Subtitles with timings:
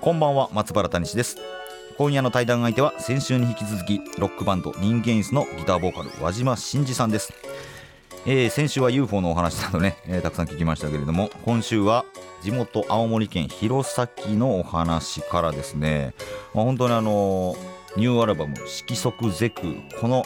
[0.00, 1.38] こんばんは松原谷氏です。
[1.96, 7.32] 今夜の対談相手は先週に引き続きロックバンド人間椅子のギターボーカル和島真二さんです、
[8.24, 12.04] えー先週は UFO のお話などね、えーたくさん聞きましたけれども今週は
[12.42, 16.14] 地元青森県弘前のお話からですね、
[16.54, 17.56] まあ、本当にあの
[17.96, 19.66] ニューアルバム「色即是空」
[20.00, 20.24] この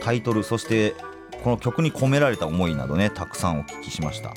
[0.00, 0.94] タイトルそして
[1.42, 4.32] この曲に込められた思いなどねたくさんお聞きしました、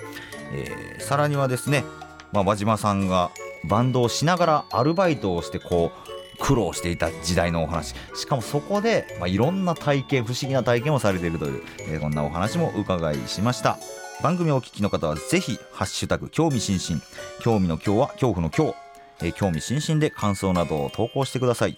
[0.52, 1.85] えーさらにはですね、
[2.34, 3.31] まあ、和島さんが
[3.66, 13.77] バンドをしながらアルバイトをしてこう苦労していた時代のお話しかもそこで、まあ、いろんな体験不思議な体験をされているという、えーこんなお話も伺いしました。
[14.21, 17.01] 番組をお聞きの方はぜひハッシュタグ興味津々
[17.40, 18.76] 興味の今日は恐怖の今日、
[19.21, 21.77] えー興味津々で感想などを投稿してください。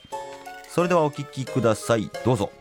[0.67, 2.09] それではお聞きください。
[2.26, 2.52] どうぞ。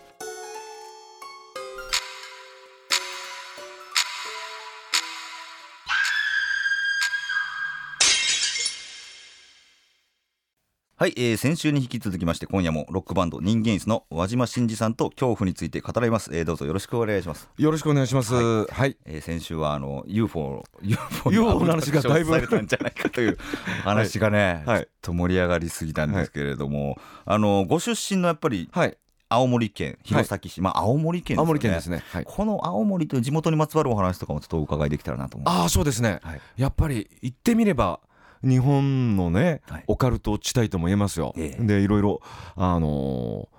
[11.01, 18.35] はい、えー先週に引き続きまして今夜もロックバンド人間椅子の和島真二さんと恐怖について語らいます、えーどうぞよろしくお願いします、よろしくお願いします。
[18.35, 18.97] はい。
[19.05, 23.39] えー先週はあの UFO UFO の話がだいぶされたんじゃないかという
[23.85, 28.99] 話がね、はいちょっと盛り上がりすぎたんですけれども、あのご出身のやっぱりはい。
[29.29, 32.03] 青森県弘前市、まあ青森県ですよね青森県ですね。
[32.11, 32.25] はい。
[32.25, 36.19] この青森という地元にまつわるお話とかもちょっとお伺いできたらなと思うああ、そうですね。
[36.25, 38.01] はいやっぱり言ってみれば。
[38.43, 39.85] 日本のね、はい。
[39.87, 41.35] オカルト地帯とも言えますよ。
[41.37, 41.63] ええ。
[41.65, 42.21] で、いろいろ、
[42.57, 43.59] あのー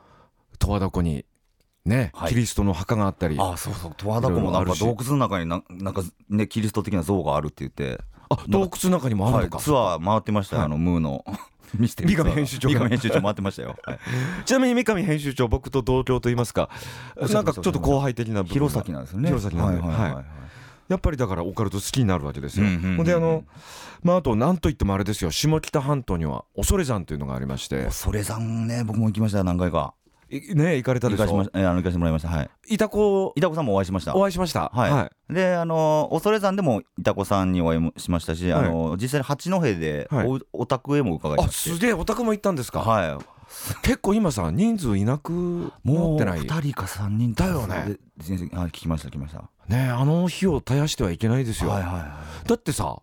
[0.59, 1.25] 十和田湖に。
[1.85, 2.29] ね、はい。
[2.29, 3.37] キリストの墓があったり。
[3.39, 3.93] あ、あそうそう。
[3.97, 8.01] 十和田湖もなんか洞窟の中にななんかねキリスト的な像があるって言って。
[8.47, 9.57] 洞窟の中にもあるのか。
[9.57, 10.67] はい、ツアー回ってましたよ、はい。
[10.67, 11.25] あのムーの。
[11.77, 12.73] ミステリーツアー三上編集長が。
[12.73, 13.99] 三上編集長回ってましたよ、はい。
[14.45, 16.69] ちなみに三上編集長、僕と同郷と言いますか。
[17.15, 18.53] なんかちょっと後輩的な部分が。
[18.53, 19.29] 弘前なんですよね。
[19.29, 19.81] 弘前なんで。
[19.81, 20.13] はいはいはい。
[20.15, 20.25] はい
[20.89, 22.65] やっぱりだからオカルト好きになるわけですよ。
[22.65, 23.45] ほんであの
[24.03, 25.31] まああとなんといってもあれですよ。
[25.31, 27.85] 下北半島には恐山というのがありまして。
[27.85, 29.93] 恐山ね僕も行きました何回か。
[30.31, 31.23] いね行かれた行でしょ？
[31.25, 31.59] かしました。
[31.59, 32.27] えーあの行かせてもらいました。
[32.29, 32.49] はい。
[32.67, 34.15] いた子板子さんもお会いしました。
[34.15, 34.71] お会いしました。
[34.73, 35.33] はい。
[35.33, 40.41] であの恐山でも板子さんにお会いもしましたし、あの実際に八戸でお,、はい。
[40.53, 41.69] お宅へも伺いあまして。
[41.71, 43.17] すげえお宅も行ったんですか、はい
[43.81, 46.41] 結構今さ人数いなくなもうってない。
[46.41, 47.85] 2人か3人だよね。
[47.87, 49.49] で全然はい聞きました聞きました。
[49.67, 51.99] ねあの火を絶やしてはいけないですよ、はいはいは
[52.45, 52.97] いだってさ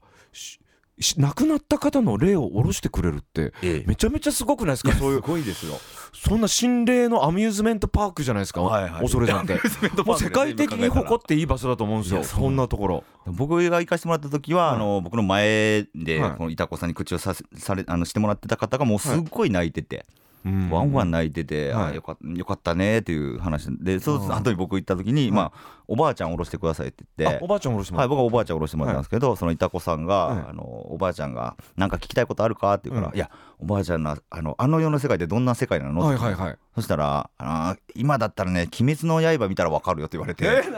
[1.19, 3.85] 亡くなった方の霊を下ろしてくれるってええ。
[3.87, 4.93] めちゃめちゃすごくないですか？
[4.93, 5.75] そういうごいですよ。
[6.15, 9.03] そんな心霊のアミューズメントパークじゃないですか、はいはい。
[9.03, 9.61] 恐山って。
[10.03, 13.05] もう世界的に誇っていい場所だと思うんですよそんなところ。
[13.27, 14.77] 僕が行かせてもらった時は、はい。
[14.77, 16.31] あの僕の前で、はい。
[16.39, 20.26] この板子さんに口をさせされあのしてもらってた方がもうすっごい泣いてて、うん
[20.71, 21.93] ワンワン泣いてて、はい。
[21.93, 23.69] あよかっよかったねっていう話。
[23.81, 24.29] でそうん。
[24.29, 27.39] の後に僕行った時に、まあ、おばあちゃん降ろしてくださいって言って。
[27.39, 27.47] あお。
[27.47, 30.45] ばあちゃんおろしてもはい、らう僕はおばあちゃん降ろしてもらったんですけど、その板子さんが、はい。
[30.49, 33.17] あのおばあちゃんが「なんか聞きたいことあるか?」って言うから「うん。
[33.17, 40.75] いやおばあちゃんのあのあの世の世界ってどんな世界なの?」はいはいはいそしたらあの「今だったらね鬼滅の刃見たらわかるよ」って言われて「鬼滅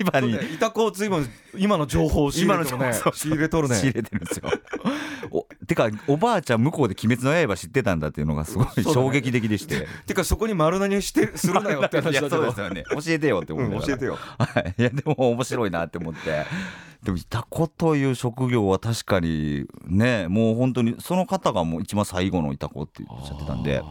[0.00, 0.54] の刃に。
[0.54, 2.92] いた子随分今の情報を仕入れてるね。
[3.14, 3.74] 仕入れとるね。
[3.74, 4.48] 仕入れてるんですよ。
[5.32, 9.88] おてかおばあちゃん向こうで「鬼滅の刃」知ってたんだっていうのがすごい 衝撃的でして。
[10.06, 12.44] てかそこに丸投げして するなよって話だけど。
[12.44, 12.84] ですよね。
[12.90, 13.88] 教えてよって思ううんながら。
[13.88, 14.18] 教えてよ。
[14.38, 16.46] はい、いやでも面白いなって思って。
[17.02, 23.82] でもいた子という職業は確かにねもう本当にその方がもう一番最後のいた子っておっしゃってたんで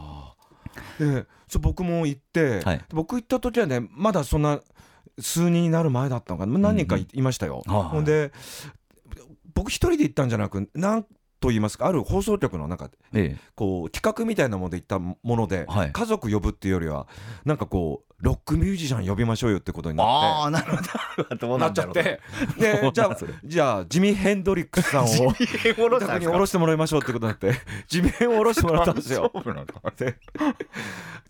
[0.99, 2.81] でそう僕も行って、はい。
[2.89, 4.59] 僕行った時はねまだそんな
[5.19, 6.57] 数人になる前だったのかな。
[6.57, 7.83] 何人かい,、ましたよ、はい。
[7.83, 8.31] ほんで
[9.53, 11.03] 僕一人で行ったんじゃなくなん
[11.39, 13.37] と言いますかある放送局の中でええ。
[13.55, 15.91] こう企画みたいなもので行ったもので、はい。
[15.91, 17.07] 家族呼ぶっていうよりは
[17.45, 21.57] なんかこうロックミュージシャン呼びましょうよってことになっああなるほど。
[21.59, 22.19] なっちゃって。
[22.57, 25.07] でじゃあじゃあジミ・ヘンドリックスさんを。
[25.07, 27.53] 自宅に下ろしてもらいましょうってことになって
[27.87, 29.31] ジミヘンを下ろしてもらったんですよ。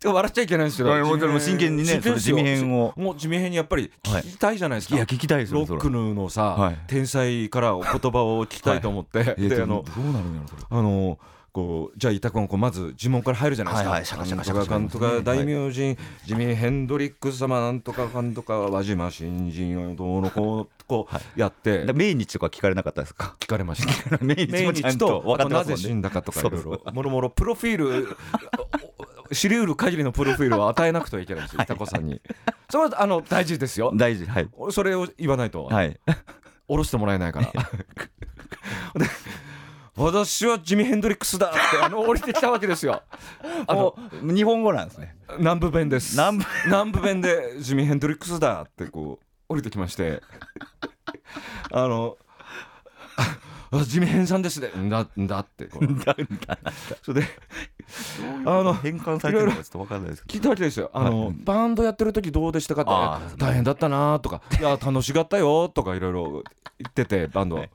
[0.06, 2.94] 笑っちゃいけないんですけど、真剣にね地味編を。
[2.96, 5.00] もう地味編にやっぱり聞きたいじゃないですか、い。
[5.00, 6.80] や聞きたいですよロックのさ、はい。
[6.88, 10.62] 天才からお言葉を聞きたいと思って、それいやであのどうなるんやろそれ。
[10.70, 11.20] あの
[11.58, 13.90] こうじゃあ板子がこうまず呪文から入るじゃないですか。
[13.90, 14.80] はいはいシャカシャカシャカシャカ。
[14.80, 21.84] なんとか大名人、ジミー・ヘンドリックス様なんとかかんとか輪島新人をどうのこうこうやって。
[21.84, 23.36] で命日とか聞かれなかったですか？
[23.40, 24.18] 聞かれました。
[24.24, 25.84] 命日とと分かってますもんね。
[25.84, 26.82] 死んだかとかいろいろ。
[26.94, 28.16] もろもろプロフィール
[29.32, 32.22] お 知り得る限りのプロフィールを与えなくてはいけないんですよタコさんに。
[32.70, 33.92] それはあの大事ですよ。
[33.96, 34.50] 大事はい。
[34.70, 35.66] それを言わないと。
[35.66, 36.00] はい。
[36.70, 37.48] 下ろしてもらえないから。
[38.94, 39.10] で
[39.98, 43.02] 私はジミ・ヘンドリックスだってあの降りてきたわけですよ。
[43.66, 45.16] あの日本語なんですね。
[45.40, 46.12] 南部弁です。
[46.12, 46.46] 南部。
[46.66, 50.22] 南部弁でジミ・ヘンドリックスだってこう降りてきまして。
[51.72, 52.18] あの
[53.72, 54.70] あジミヘンさんですね。
[54.78, 55.88] んだんだってこう。
[57.04, 57.28] それで
[58.46, 60.90] あの変換されてるのかちょっと分かんないですけ聞いたわけですよ。
[60.94, 61.36] あの、はい。
[61.44, 66.44] バンドやってる時どうでしたかって大変だったなとかいや楽しかったよとかいろいろ
[66.80, 67.70] 言っててバンド、 で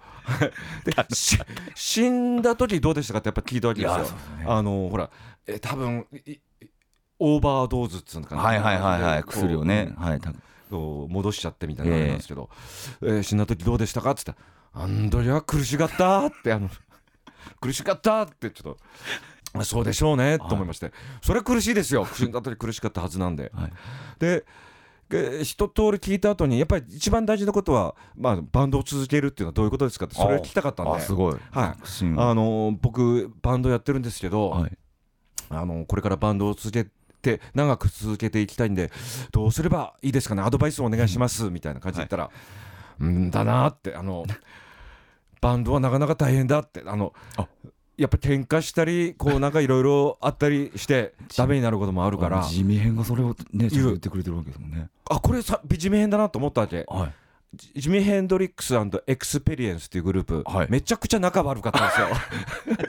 [1.14, 1.38] し
[1.74, 3.98] 死んだ時どうでしたかってやっぱ聞いたわけですよ。
[4.38, 4.44] ね。
[4.46, 5.10] あのほら
[5.46, 6.06] え多分
[7.18, 9.94] オーバードーズっつうのかなどはいはいはいはい薬をね。
[9.98, 10.20] はい。
[10.70, 12.48] 戻しちゃってみたいなのありますけど、
[13.02, 16.70] えー死んだ時どうでしたかって言ったら「あんどりゃ苦しかった」ってあの
[17.60, 18.78] 苦しかったってちょっと。
[19.54, 22.06] あそうでしょうねと思いまして、それ苦しいですよ。
[22.14, 23.72] 死んだ時苦しかったはずなんで、はい。
[24.18, 24.44] で
[25.14, 30.92] えー一通り聞いた後にやっぱり一番大事なことは、まあ、バンドを続けるっていうのはどういうことですかってそれを聞きたかったんで。
[30.92, 31.36] あすごい。
[31.50, 31.74] はい。
[32.16, 34.78] あの僕バンドやってるんですけど、はい。
[35.50, 36.88] あのこれからバンドを続け
[37.20, 38.90] て長く続けていきたいんで
[39.30, 40.42] どうすればいいですかね。
[40.42, 42.30] アドバイスをお願いしますみたいな感じで言ったら、
[43.00, 44.24] うんだなってあの
[45.40, 47.46] バンドはなかなか大変だってあのあ
[47.96, 52.42] やっぱ喧嘩したりこうなんかいろいろあったりして ダメになることもあるから。
[52.42, 54.88] ジミヘンがそれをね言ってくれてるわけですもんね。
[55.10, 56.84] あこれさジミヘンだなと思ったわけ。
[56.88, 57.12] はい。
[57.54, 58.74] ジジミ・ヘンドリックス
[59.06, 60.66] エクスペリエンスっていうグループ、はい。
[60.70, 62.06] めちゃくちゃ仲悪かったんですよ。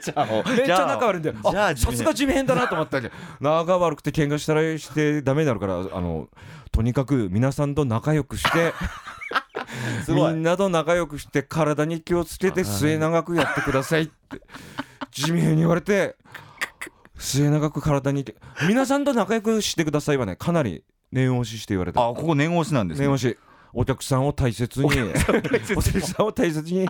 [0.02, 3.08] じゃあ めっちゃ仲悪いんでじゃああさすがジミヘンだなと思ったけ。
[3.08, 6.30] ど仲悪くて喧嘩したりしてダメになるからあの
[6.72, 8.72] とにかく皆さんと仲良くして
[10.08, 14.40] みんなと仲良くして体に気をつけて末永くやってくださいって
[15.10, 16.16] 地面に言われて
[17.16, 18.24] 末永く体に
[18.68, 22.06] 皆さんと仲良くしてくださいはねかなり念押しして言われた。
[22.06, 23.06] あここ念押しなんですね。
[23.06, 23.38] 念押し。
[23.76, 26.88] お客さんを大切にお客さんを大切に。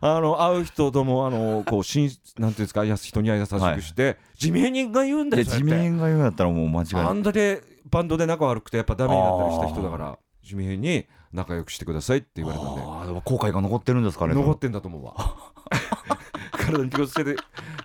[0.00, 7.04] あの会う人ともあのこうしんなんていうんですかやす人には優しくして、地味人が言うんだよで地味編が言うんだったらもう間違いない。
[7.06, 12.82] あんだけバンドで仲悪くてやっぱダメになったりした人だから地味に仲良くしてくださいって言われたんで。
[12.82, 15.14] あーでも後悔が残ってるんですかね残ってんだと思うわ
[16.52, 17.36] 体に気をつけて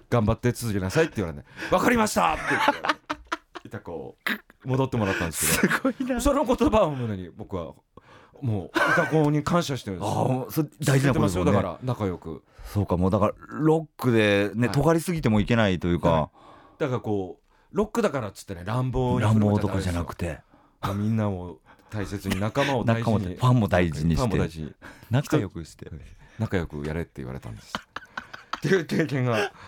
[0.09, 2.61] 頑張って続けなさいって言われて「分かりました!」って言っ
[3.61, 4.17] ていたこ
[4.63, 6.21] う戻ってもらったんですけどすごいな。
[6.21, 7.73] その言葉を胸に僕は
[8.41, 10.09] もう歌子に感謝してるんです。
[10.09, 11.51] あーそれ大事なことですよね。
[11.51, 12.43] だから仲良く。
[12.65, 16.11] そうかもうだからロックでねはい尖りすぎてもいけないというか。
[16.11, 16.29] は
[16.77, 20.39] だからこうロックだからっつってね乱暴に乱暴とかじゃなくて。
[20.81, 21.59] てみんなを
[21.89, 23.35] 大切に仲間を大事に。
[23.35, 24.15] ファンも大事に。
[24.15, 24.75] して。
[25.09, 25.89] 仲良くして。
[26.39, 27.73] 仲良くやれって言われたんです
[28.57, 29.51] っていう経験が。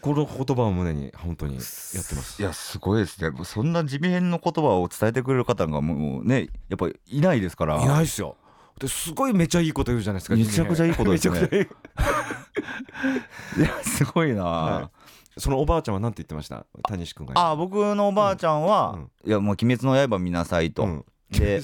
[0.00, 2.42] この言葉を胸に本当にやってます。
[2.42, 3.30] いやすごいですね。
[3.44, 7.80] そんな地味編の言葉を伝えてくれる方がもうねやっぱりいないですから。
[7.80, 8.36] いないっすよ。
[8.80, 11.38] ですごいめちゃいいこと言うじゃないですか めちゃくちゃいいことですね。
[11.52, 11.56] い
[13.58, 13.60] い。
[13.60, 14.90] いやすごいな、は
[15.38, 16.66] そのおばあちゃんは何て言ってました？
[16.88, 19.10] 谷西君があ僕のおばあちゃんは、うん。
[19.24, 21.60] いやもう「鬼滅の刃」見なさいと、うんで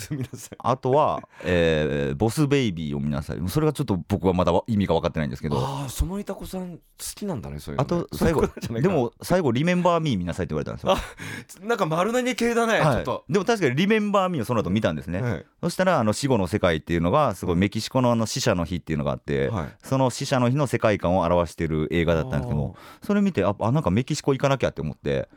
[0.59, 3.39] あとは、えーボスベイビー」を見なさい。
[3.49, 5.59] それがちょっと僕はまだわ意味が分かってないんですけど。
[5.59, 6.81] ああそのいた子さん好
[7.15, 15.47] きなんだねそういうのあねと最後でも最後「リメンバー・ミー」見なさいって言われたんですよ、なんか丸投げ系だね、ちょはいっと、でも確かに「リメンバー・ミー」をその後見たんですね、はい。
[15.63, 19.77] そしたらあの死後の世界っていうのがすごいメキシコのあの死者の日っていうのがあって、はい。
[19.83, 25.29] その死者の日の世界観を表してる映画だったんですけどそれ見てああなんかメキシコ行かなきゃって思って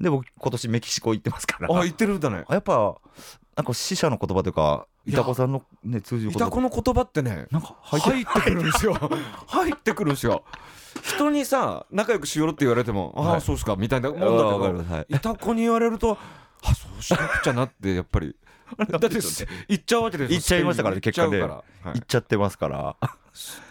[0.00, 1.68] で僕今年メキシコ行ってますから。
[1.70, 2.44] あ言ってるんだね。
[2.48, 2.96] あやっぱ
[3.56, 8.94] なんか死者の言葉というかいたこさんのね通じるいたこの言葉ってねなんか入ってくるんですよ。
[9.46, 10.44] 入ってくるんですよ。
[11.02, 13.36] 人にさ仲良くしようって言われても、あはい。
[13.38, 14.32] あそうっすかみたいなもんだけ
[14.72, 15.06] るはい。
[15.08, 16.18] どいた子に言われると
[16.62, 18.36] あそうしなくちゃなってやっぱり。
[18.78, 19.08] だって
[19.68, 20.30] 言っちゃうわけですよ。
[20.30, 21.46] 言っちゃいましたから結果から。
[21.46, 21.86] はい。
[21.86, 22.96] 行っちゃってますから。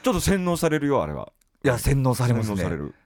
[0.04, 1.32] ちょっと洗脳されるよあれは。
[1.64, 2.64] いや洗脳されますね。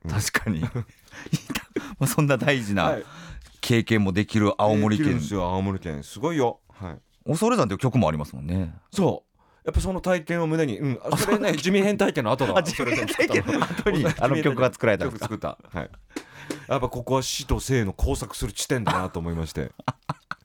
[0.10, 0.64] 確かに
[2.00, 3.04] まあそんな大事はない。
[3.62, 5.18] 経験もできる青森県。
[5.18, 6.04] ですよ青森県。
[6.04, 6.60] すごいよ。
[6.70, 7.00] はい。
[7.28, 8.74] 恐山っていう曲もありますもんね。
[8.92, 9.28] そう。
[9.66, 12.60] やっぱその体験を胸に、うん、あそれね地味変体験の後だわ。
[12.60, 15.58] あ地味変体験の後に あの曲が作られた曲作った。
[15.74, 15.90] はい。
[16.70, 19.72] やっぱここは死と生の交錯する地点だなと思いまして。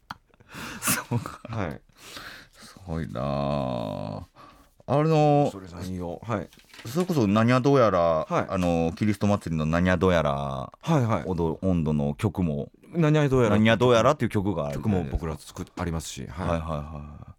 [0.83, 1.41] そうか。
[1.45, 1.81] はい。
[2.53, 4.27] すごいな
[4.87, 6.49] ああのそれさんいいよはい。
[6.87, 8.47] それこそ何やどうやら、はい。
[8.49, 11.25] あのキリスト祭りの何やどうやらはいはい。
[11.27, 13.57] 温度の曲も何やどうやら。
[13.57, 17.33] 何やどうやらっていう曲がある曲も僕ら作っありますしはい、はいはいはい。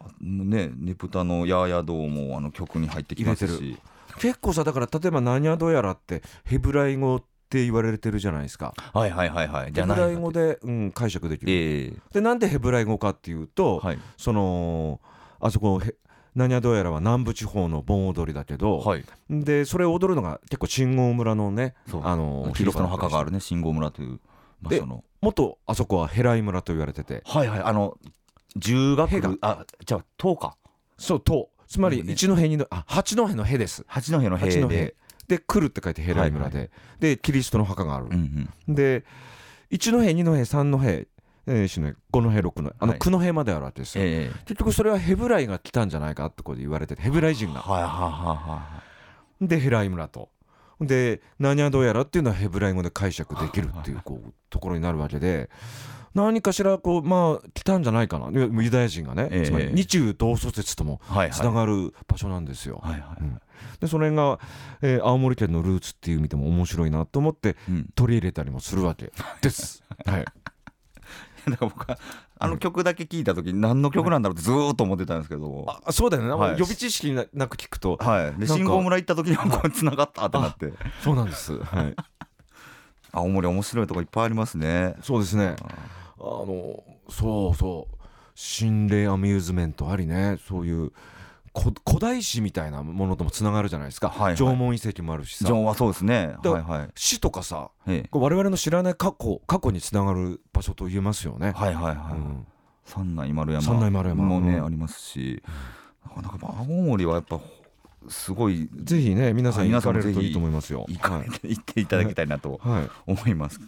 [0.00, 3.78] あねねぷたの「やーやどう」もあの曲に入ってきますし。
[4.18, 8.72] 結構さだから例えば何やどうやらってヘブライ語って言われてるじゃないですか。
[8.92, 9.72] はいはいはいはい。
[9.72, 11.92] じヘブライ語で、うん、解釈できる、ええ。
[12.12, 13.98] でなんでヘブライ語かっていうと、はい。
[14.16, 15.00] その
[15.40, 15.94] あそこへ
[16.34, 19.04] 何やどうやらは南部地方の盆踊りだけど、はい。
[19.30, 24.20] でそれを踊るのが結構信号村のねあのキリストの墓があるるね信号村という
[24.62, 25.04] 場所の。
[25.20, 27.22] 元あそこはヘライ村と言われてて。
[27.24, 27.60] はいはい。
[27.60, 27.96] あの
[28.58, 29.28] 10学へが。
[29.30, 30.56] 部あじゃあ10か。
[30.98, 33.84] そうとつまり一戸にのあ八戸のへです。
[33.86, 34.68] 八戸の八戸。
[34.68, 34.94] 塀で
[35.28, 36.66] で来るって書いてヘライ村で、は
[37.00, 38.06] でキリストの墓がある。
[38.06, 38.74] うんう、ん。
[38.74, 39.04] で
[39.70, 40.78] 一戸二戸三戸
[41.46, 42.74] えー四戸五戸六戸。
[42.78, 42.98] あのはい。
[42.98, 44.38] 九戸まであるわけですよ、ええ。
[44.44, 47.60] 結局それはヘブライが来たんじゃないかってことで言われててヘブライ人が。
[47.60, 48.00] はいはいはい
[48.50, 48.82] は
[49.40, 50.30] でヘライ村と。
[50.80, 55.50] で何やどうやらっていうのはヘブライ語で解釈できるっていうこうところになるわけで。
[56.14, 58.28] 何かしらこうまあ来たんじゃないかな。
[58.32, 59.46] ユダヤ人がね、ええ。
[59.46, 61.00] つまり日中同祖説とも
[61.32, 62.80] つながる場所なんですよ。
[62.84, 63.22] はいはい。
[63.22, 63.40] うん。
[63.80, 64.38] でそれが、
[64.80, 67.88] えー青森県のルーツっていう意味でも面白いなと思ってうん。
[67.96, 69.82] 取り入れたりもするわけです。
[70.06, 70.24] はい、
[71.50, 71.98] だから僕は
[72.38, 75.66] あの曲だけ聞いた時何の曲なんだろうってずーっと思ってたんですけど。
[75.84, 76.58] あそうだよね、はい。
[76.58, 77.96] 予備知識ななく聞くと。
[78.00, 78.46] はい。
[78.46, 80.72] 信号村行った時にはこう繋がったってなって。
[81.02, 81.58] そうなんです。
[81.62, 81.94] はい、
[83.12, 84.94] 青森面白いとこいっぱいありますね。
[85.02, 85.56] そうですね。
[86.18, 87.94] あのそうそう。
[88.34, 90.38] 心霊アミューズメントありね。
[90.48, 90.96] そういうこ
[91.54, 94.36] 古代史みたいなものともつながるじゃないですか、はいはい。
[94.36, 95.44] 縄文遺跡もあるしさ。
[95.44, 96.34] ジョンはそうですね。
[96.42, 96.88] だはいはい。
[96.96, 97.70] 死とかさ
[98.10, 101.52] 我々の知らない過去過去につながる場所と言えますよね。
[101.52, 101.96] はいはいはい。
[101.96, 102.46] うん。
[102.84, 104.24] 三内丸山三内丸山。
[104.24, 104.66] もねうん。
[104.66, 105.42] ありますし。
[106.04, 107.40] なかなか青森はやっぱ
[108.08, 110.84] すごいぜひね皆さんはい行かれるといいと思いますよ。
[110.88, 113.60] 行かれて行っていただきたいなとはい、思います。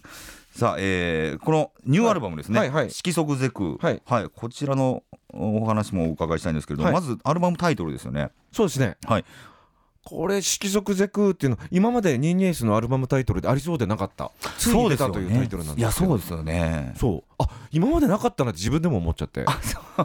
[0.57, 2.91] さあ、えーこのニューアルバムですね「はいはい。
[2.91, 3.91] 色即是空」は
[4.23, 4.31] い。
[4.35, 5.03] こちらの
[5.35, 6.95] お話もお伺いしたいんですけれども、はい。
[6.95, 8.31] まずアルバムタイトルですよね。
[8.53, 8.97] そうですね。
[9.05, 9.25] はい。
[10.03, 14.31] これ「色即是空」っていうの今までニーニエースのアルバムタイトルでありそうでなかった。
[14.57, 16.95] ついに出たというタイトルなんですいやそうですよね。
[16.97, 17.23] そう。
[17.39, 19.45] あ今までなかったなって自分でも思っちゃって。
[19.47, 19.61] あ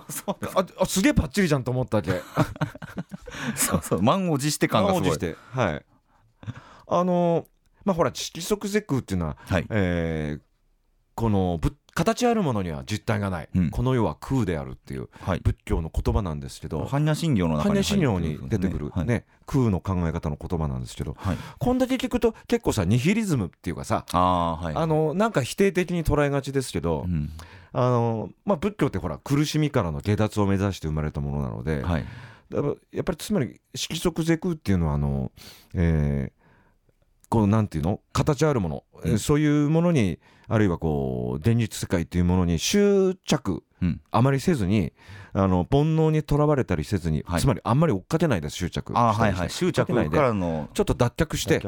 [0.10, 0.38] そう
[0.82, 2.12] あすげえパッチリじゃんと思ったわけ。
[3.56, 4.02] そうそう。
[4.02, 5.02] 満を持して感がすごい。
[5.04, 5.38] 満を持して。
[5.54, 5.86] はい。
[6.88, 7.46] あのー
[7.86, 10.42] まあほら色即是空っていうのは、はいえー
[11.14, 15.42] このぶ形あるものには実体がない、うんこの世は空であるっていうはい。
[15.44, 21.38] 仏教の言葉なんですけど般若心経の中に般若心経に出てくる、はいね空の考え方の言葉なんですけどはい。
[21.60, 24.74] こんだけ聞くと結構さニヒリズムっていうかさああはい。
[24.74, 27.30] あのなんか否定的に捉えがちですけど、うん
[27.74, 32.06] あのまあ、仏教ってほら苦しみからの下脱を目指して生まれたものなので、はい。
[32.50, 35.32] だからやっぱりつまり色即是空っていうのはあの、
[35.74, 36.41] えー
[37.32, 44.02] こうなんていうの形あるもの、えーうんそういうものにあるいはこう現実世界っていうものに執着うん。
[44.12, 44.94] あまりせずに
[45.34, 47.42] あの煩悩にとらわれたりせずに、はい。
[47.42, 49.50] つまりあんまり追っかけないです執着あはいはい。
[49.50, 51.62] 執着ないでからのちょっと脱却して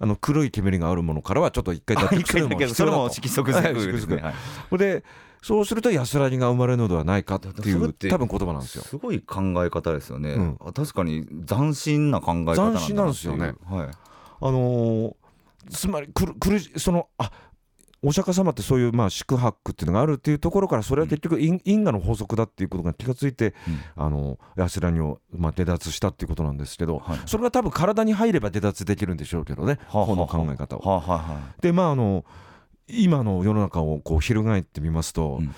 [0.00, 3.98] あの黒い煙があるものからはちょっと一回脱あ却するのも必それも色即是空で。
[3.98, 4.16] すね。
[4.18, 4.34] は
[4.72, 4.78] い。
[4.78, 5.02] で
[5.40, 8.84] そうすると安らぎが生まれるのではないかっていう多分言葉なんですよ。
[8.84, 10.58] すごい考え方ですよね、うん。
[10.60, 13.54] あ確かに斬新な考え方なんですよね。
[13.64, 13.88] はい、
[14.40, 15.14] あのー
[15.70, 17.30] つまりくるくるそのあ
[18.00, 23.54] お釈迦様ってそういうまあ宿泊っていうのがあるっていうところからそれは結局因因果の法則だっていうことが気がついて、
[23.96, 24.04] うん。
[24.04, 27.18] あの安らぎをまあ離脱したっていうことなんですけど、はい。
[27.26, 30.80] それが多分体に入れば離脱できるんでしょうけどね、はあはあこの考え方を。
[30.80, 32.24] はあ、はあはでまああの
[32.86, 35.54] 今の世の中をこう翻ってみますと、うん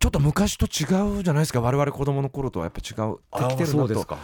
[0.00, 1.60] ちょっと昔と違うじゃないですか。
[1.60, 3.16] 我々子供の頃とはやっぱ違う。
[3.32, 4.18] あ、できてるなと。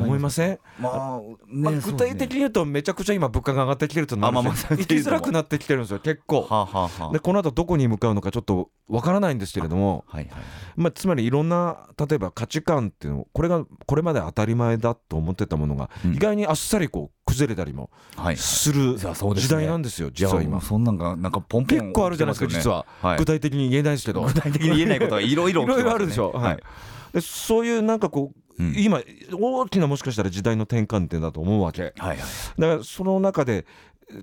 [0.00, 0.58] 思いません？
[0.78, 6.00] まあ、ねまあ、具体的に言うとめちゃくちゃ今物価が上がってきてるとなるしあまあまあ生きづらくなってきてるんですよ。
[6.00, 6.42] 結構。
[6.42, 10.32] はあ、はあはあ、でこの後どこに向かうのかちょっとわからないんですけれども、はいはい
[10.76, 16.14] まあ、つまりいろんな例えば価値観っていうのこれがこれまで当たり前だと思ってたものが、うん。
[16.14, 19.48] 意外にあっさりこう崩れたりもはいする時ね。
[19.48, 20.50] 代なんですよ実は今。
[20.50, 23.18] じゃあそんなんがなんかポンポン結構あるじゃないですか実は、はい。
[23.18, 24.22] 具体的に言えないですけど。
[24.22, 26.58] 具体的に言えないことがいろいろいろいろあるでしょ、はい。
[27.12, 28.74] でそういうなんかこう、うん。
[28.76, 29.00] 今
[29.32, 31.82] 大きなもしかしたら時代の転換点だと思うわけ。
[31.82, 32.18] はいはい。
[32.18, 33.66] だからその中で
[34.10, 34.22] え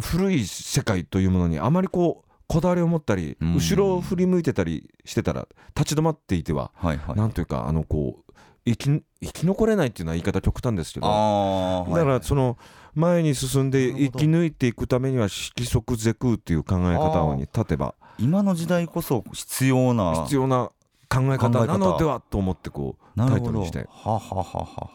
[0.00, 3.54] 古い世界というものにあまりこうこだわりを持ったり、うん。
[3.54, 7.16] 後ろを振り向いてたりしてたら立ち止まっていては、はいはい。
[7.16, 8.32] なんというかあのこう
[8.64, 11.06] 生き生き残れないっていうのは言い方極端ですけど。
[11.06, 12.58] ああだからその
[12.94, 20.70] 前に進んで生き抜いていくためには色即是空っていう考え方に立てば今の時代こそ必要な必要な
[21.08, 23.88] 考え方なのではと思ってこうタイトルにして。
[23.90, 24.90] はははは。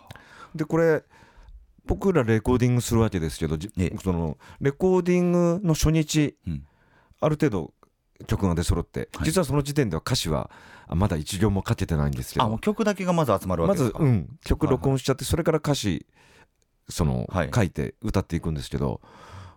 [0.56, 1.04] でこれ
[1.86, 3.58] 僕らレコーディングするわけですけど
[4.02, 6.66] そのレコーディングの初日、うん。
[7.20, 7.74] ある程度
[8.28, 9.26] 曲が出揃って、はい。
[9.26, 10.50] 実はその時点では歌詞は
[10.88, 12.46] あまだ一行も書けてないんですけど。
[12.46, 14.00] あもう曲だけがまず集まるわまけですか。
[14.00, 14.40] ずうん。
[14.46, 16.06] 曲録音しちゃってそれから歌詞
[16.88, 17.52] その、はい。
[17.54, 19.02] 書いて歌っていくんですけど。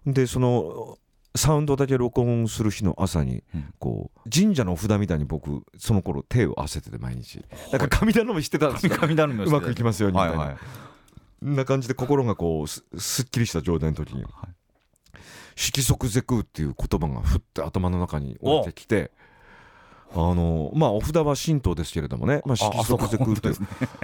[0.07, 0.99] でその
[1.35, 3.75] サウンドだけ録音する日の朝に、うん。
[3.79, 7.45] こう神社のお札みたいに僕その頃手を合わせてて毎日。
[7.71, 8.97] なんか神頼みしてたんですよ。
[8.97, 10.57] 神頼みうまくいきますようにみたいいはい。
[10.57, 14.31] こんな感じで心がこうすすっきりした状態の時にはい
[15.57, 19.11] 「色即是空」っていう言葉がふって頭の中に降りてきて
[20.13, 23.57] あのまあお札は神道ですけれどもね、まあ、色即是空っていう。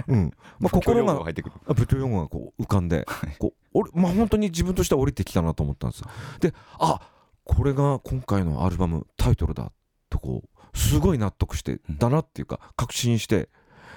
[0.07, 0.31] うん。
[0.59, 1.55] まあ、心が入ってくる。
[1.67, 3.05] あ仏教用語がこう浮かんで、
[3.39, 6.03] こうおりまあ、本当に自分としては降りてきたなと思ったんです
[6.39, 6.99] であ
[7.47, 9.71] これが今回のアルバムタイトルだ
[10.09, 13.49] とこうすごい納得してうんだなっていうか確信して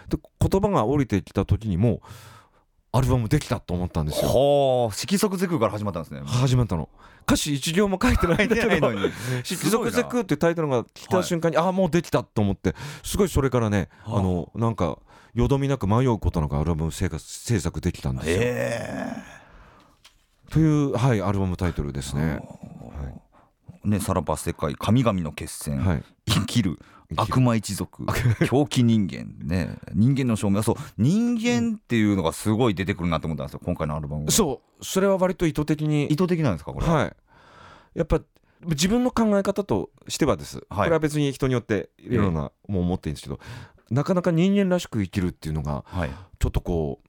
[0.09, 2.01] で言葉が降りてきた時にもう
[2.93, 4.29] アルバムできたと思ったんですよ。
[4.29, 6.23] はあ色即是空から始まったんですね。
[6.25, 6.89] 始まったの。
[7.23, 8.71] 歌詞一行も書いてないんだけど。
[8.71, 8.89] 書いてな。
[8.89, 9.13] いのに
[9.45, 14.19] 「色即是空」ってタイトルが来た瞬間に、ああもうできたと思ってすごいそれからね、はあ。
[14.21, 14.99] あのなんか
[15.35, 18.37] よどみなく迷うことなくアルバム制作制作できたんですよ。
[18.41, 19.13] え。
[20.51, 22.41] という、はい、アルバムタイトルですね。
[22.43, 23.30] え
[23.85, 26.79] ねさらば世界神々の決戦、はい、生きる
[27.17, 28.07] 悪魔一族。
[28.47, 29.35] 狂気人間。
[29.41, 29.79] ね。
[29.95, 30.63] 人間の証明。
[30.63, 30.77] そう。
[30.97, 33.61] 人間っていうのがすごい出てくるなと思ったんですよ。
[33.65, 34.31] 今回のアルバムは。
[34.31, 34.85] そう。
[34.85, 36.07] それは割と意図的に。
[36.07, 37.07] 意図的なんですかこれは？
[37.07, 37.17] い。
[37.95, 38.21] やっぱ
[38.67, 43.41] 自分の考え方としてはです、これは別に人によっていろんなもう思っていいんですけど、
[43.91, 46.11] なかなか人間らしく生きるっていうのがはい。
[46.39, 47.01] ちょっとこ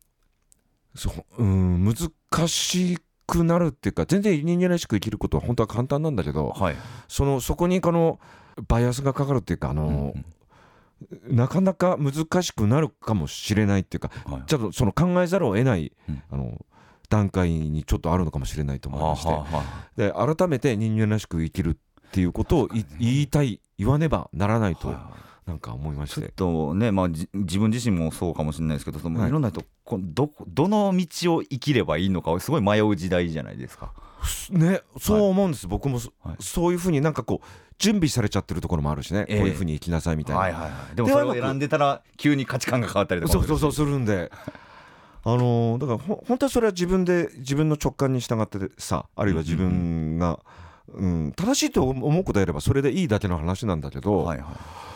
[0.96, 2.98] うそううん難し
[3.28, 6.76] くなるっていうか全然人間らしく生きることは本当は簡単なんだけどはい。
[7.08, 8.20] そのそこにこの
[8.68, 10.14] バイアスがかかるっていうかあの、
[11.24, 14.44] なかなか難しくなるかもしれないっていうかはい。
[14.48, 16.24] ちょっとその考えざるを得ない、うん。
[16.32, 16.66] あの
[17.10, 19.64] 段階にちょっとあるのかもしれないと思いまして、はあは
[19.98, 25.12] で改めて人間らしく生きるっていうことをい言いたい言わねばならないとは
[25.52, 29.30] なんか思いましちょってとねまあじ自分自身もそうかもしれないですけどその、はい。
[29.30, 33.92] い、ろんな人こうどこどの道を生きればいいのかすごい迷う時代じゃないですか。
[34.52, 36.36] ねそう思うんです、僕もそ,、はい。
[36.40, 37.48] そういうふうになんかこう
[37.80, 39.40] 準備されちゃってるところもあるしね、ええ。
[39.40, 44.32] こういうふうに生きなさいみたいな、はいはいはい、でもそれを選んでたら急に価値観が変わったりとかそうそうそうするんで。
[45.24, 50.40] あのーだからほ本当はそれは自分で自分の直感に従ってさあるいは自分が、
[50.88, 54.91] うん、正しいと思うことやればそれでいいだけの話なんだけど、はいはい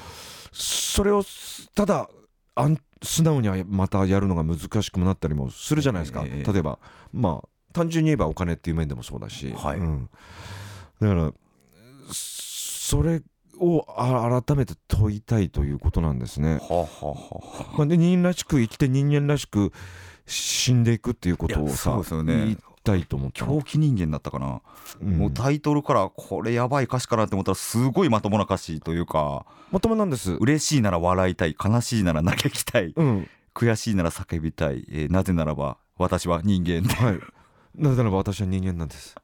[0.56, 2.10] それをすただ
[2.56, 6.80] あん素直にはまたやるのが難しくもなったりもするじゃないですか、ええ例えば
[7.12, 9.78] まあ単純に言えばお金っていう面でもそうだし、はい。
[9.78, 10.10] うん。
[11.02, 11.34] だから
[12.10, 13.22] それ
[13.60, 16.54] をあ改めて問いたいということなんですね。
[16.54, 19.74] はあ、はあはあまあ、で人間らしく生きて人間らしく
[20.26, 22.34] 死んでいくっていうことをさ、そうですよね。
[22.34, 24.62] 言いたいと思ったの狂気人間だったかな、
[25.02, 30.34] うんもうタイトルからこれやばい歌詞かなって思ったらすごいまともな歌詞というかまともなんです。
[30.34, 37.20] 嬉しいなら笑いたい悲しいなら嘆きたいうん、悔しいなら叫びたい、えーなぜならば私は人間ではい。
[37.76, 39.16] なぜならば私は人間なんです。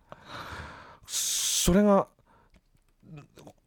[1.05, 2.07] それが、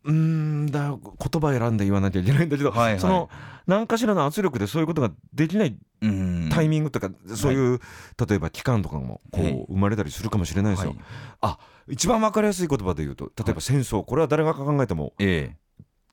[0.04, 3.30] うーんだ言葉選んで言わなきゃいけないんだけど、はいはいその
[3.66, 6.50] 何かしらの圧力でそういうことができないうん。
[6.52, 7.80] タイミングとか、そういう、
[8.28, 9.66] 例えば期間とかもこう、はい。
[9.68, 10.90] 生まれたりするかもしれないですよ。
[10.90, 10.98] はい。
[11.40, 15.56] あ一番わかりやすい言葉で言うと例えば戦争、これは誰が考えてもえ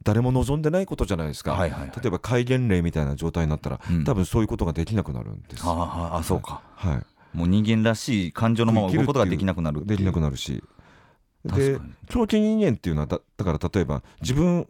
[0.03, 1.91] 誰も望んでないことじゃないですか、えはいはいはい。
[1.95, 4.03] 例えば戒厳令みたいな状態になったら、うん。
[4.03, 5.63] 多分そういうことができなくなるんです。
[5.65, 5.71] あ
[6.13, 6.61] ああそうか。
[6.75, 7.05] はい。
[7.33, 10.61] もう人間らしい感情のまま動くことができなくなるできなくななるし
[11.45, 14.67] で狂気人間っていうのはだだから例えば自分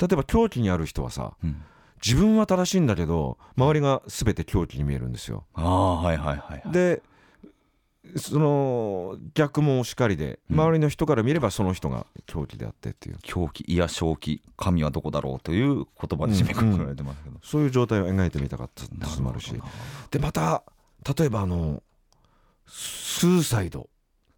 [0.00, 1.62] 例えば狂気にある人はさうん
[2.04, 5.44] 自分は正しいんだけど周りが全て狂気に見えるんですよ。
[5.54, 6.72] ああはいはいはいはい。
[6.72, 7.02] で
[8.16, 10.60] その逆もしかりでうん。
[10.60, 13.18] 周りの人から見ればその人が狂気であってっていう。
[13.22, 15.84] 狂気いや正気神はどこだろうという言
[16.18, 19.54] 葉で締めくくられてますけど、そういう状態を描いてみたかったっていうのもあるし。
[20.10, 20.64] でまた
[21.16, 21.82] 例えばあの
[22.66, 23.88] スーサイド。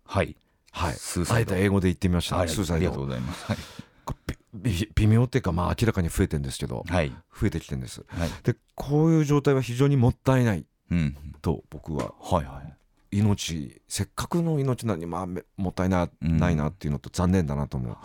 [0.04, 0.36] はい。
[0.70, 0.92] はい。
[0.92, 1.54] スーサイド。
[1.54, 2.74] 英語で言ってみました、はいスーサイド。
[2.74, 3.44] ありがとうございます。
[3.46, 3.56] はい、
[4.54, 7.12] 微妙っていうかまあ明らかに増えてるんですけどはい。
[7.38, 8.04] 増えてきてるんです。
[8.06, 8.30] はい。
[8.44, 10.64] でこういう状態は非常にもったいない。
[10.90, 12.14] うん、と僕は。
[12.20, 12.74] はいはい。
[13.18, 16.08] 命せっかくの命なのにまあめもったいな,、
[16.50, 17.90] いなっていうのと残念だなと思う。
[17.90, 17.98] は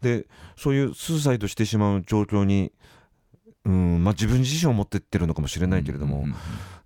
[0.00, 0.04] い。
[0.04, 2.72] でそういうスーサイドしてしまう状況に
[3.64, 6.34] うんまあ自分自身を持ってってるのかもしれないけれども、うんうん。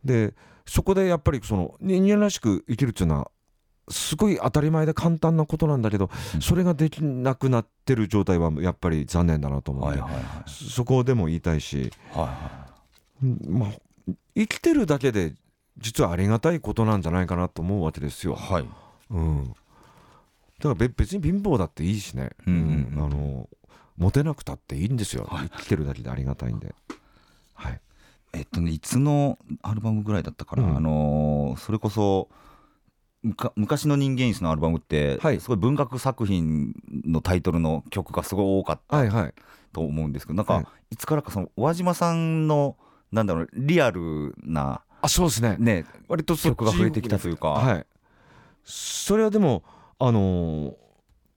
[0.05, 0.35] で
[0.67, 3.31] そこでやっぱりその人間らしく生きるっていうのは
[3.89, 6.41] すごい当たり前で簡単なことなんだけど、うん。
[6.41, 10.03] それができなくなってる状態はやっぱり残念だなと思うんで、
[10.47, 12.67] そこでも言いたいし、はいは
[13.23, 13.71] うんまあ、
[14.35, 15.35] 生きてるだけで
[15.79, 18.33] 実はありがたいことなんじゃないかなと思うわけですよ。
[18.33, 18.69] いはい。
[19.11, 22.97] うん、だからべ別に貧乏だっていいしね、うんうん。
[22.97, 23.05] うん。
[23.05, 23.49] あの
[23.97, 25.51] モテなくたっていいんですよ、はい。
[25.51, 26.75] 生きてるだけでありがたいんで。
[27.55, 27.81] はい、
[28.33, 30.77] えっとねいつのアルバムぐらいだったかな、うん。
[30.77, 32.29] あのーそれこそ
[33.57, 35.41] 昔の人間椅子のアルバムって、はい。
[35.41, 36.75] すごい文学作品
[37.07, 39.35] のタイトルの曲がすごい多かったはいはい。
[39.73, 40.65] と思うんですけどなんか、はい。
[40.93, 42.77] い、つからかその和島さんの
[43.11, 45.57] なんだろうリアルなあそうですね。
[45.59, 47.87] ね割と曲が増えてきたというか、はい、
[48.65, 49.63] それはでも
[49.99, 50.84] あのー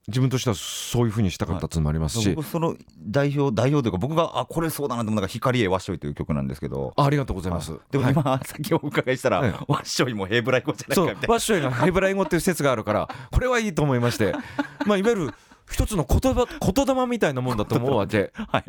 [0.07, 1.79] 自分としてはそういうふうにしたかったってい。
[1.79, 5.15] うのもありますし、僕その代表代表というか僕があこれそうだなと思う。
[5.15, 6.93] のが「光へわっしょい」という曲なんですけど。
[6.95, 7.71] あありがとうございます。
[7.71, 7.81] はい。
[7.91, 11.25] でも今、さっきお伺いしたら、はいわっしょいもヘブライ語じゃないそうかみた。
[11.25, 14.33] いなワッショイがヘブライ語っていう説があるからこれはいいと思いまして。
[14.85, 15.33] まあいわゆる
[15.69, 18.31] 一つの言葉言霊みたいなもんだと思うわけ。
[18.33, 18.63] はい。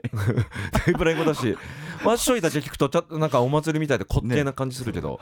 [0.84, 1.56] ヘブライ語だし。
[2.04, 5.18] ワッショイだけ聞くとちょっとなんかお祭りみたいで滑稽な感じするけど、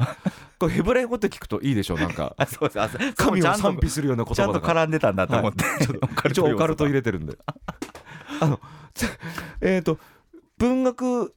[0.59, 2.35] これヘブライ語って聞くといいでしょなんか。
[2.37, 3.15] あそうです。
[3.15, 5.65] 神を賛美するような言ちゃんと絡んでたんだと思って、
[6.03, 7.39] オカル一応オカルト入れれてるんで。
[8.41, 8.61] あの
[8.93, 9.07] つ
[9.61, 9.99] えっ、と
[10.59, 11.35] 文学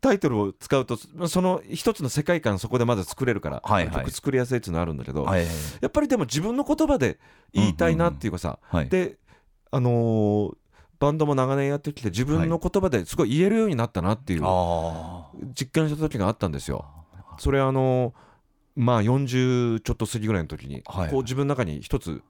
[0.00, 0.96] タイトルを使うと
[1.28, 3.94] その一つの世界観そこでまず作れるから、はいはい。
[3.96, 5.44] 曲作りやすいっていうのはあるんだけど、はい
[5.80, 7.18] やっぱりでも自分の言葉で
[7.52, 8.88] 言いたいなっていうかさ、はい。
[8.88, 9.16] で
[9.70, 10.56] あのー
[11.00, 16.86] バンドも長年やってきて自分の言葉ですごい言えるようになったなっていうあ実感した時があったんですよ。
[17.38, 18.12] それはあのー
[18.74, 21.10] まあ40ちょっと過ぎぐらいの時に、はい。
[21.10, 22.22] こう自分の中に一つ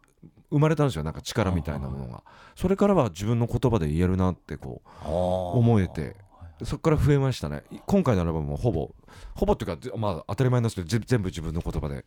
[0.50, 1.02] 生まれたんですよ。
[1.02, 2.22] なんか力みたいなものが。
[2.56, 5.10] それからは自分の言葉で言えるなってこあう
[5.58, 6.16] 思えて
[6.64, 7.62] そこから増えましたね。
[7.86, 8.94] 今回のアルバムもほぼ
[9.34, 12.04] ほぼっていうかぜまあ当たり前なんですけどぜ全部自分の言葉で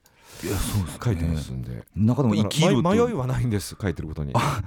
[1.03, 4.61] 書いてますんで、中でも生きる迷いはないんです書いてることに、は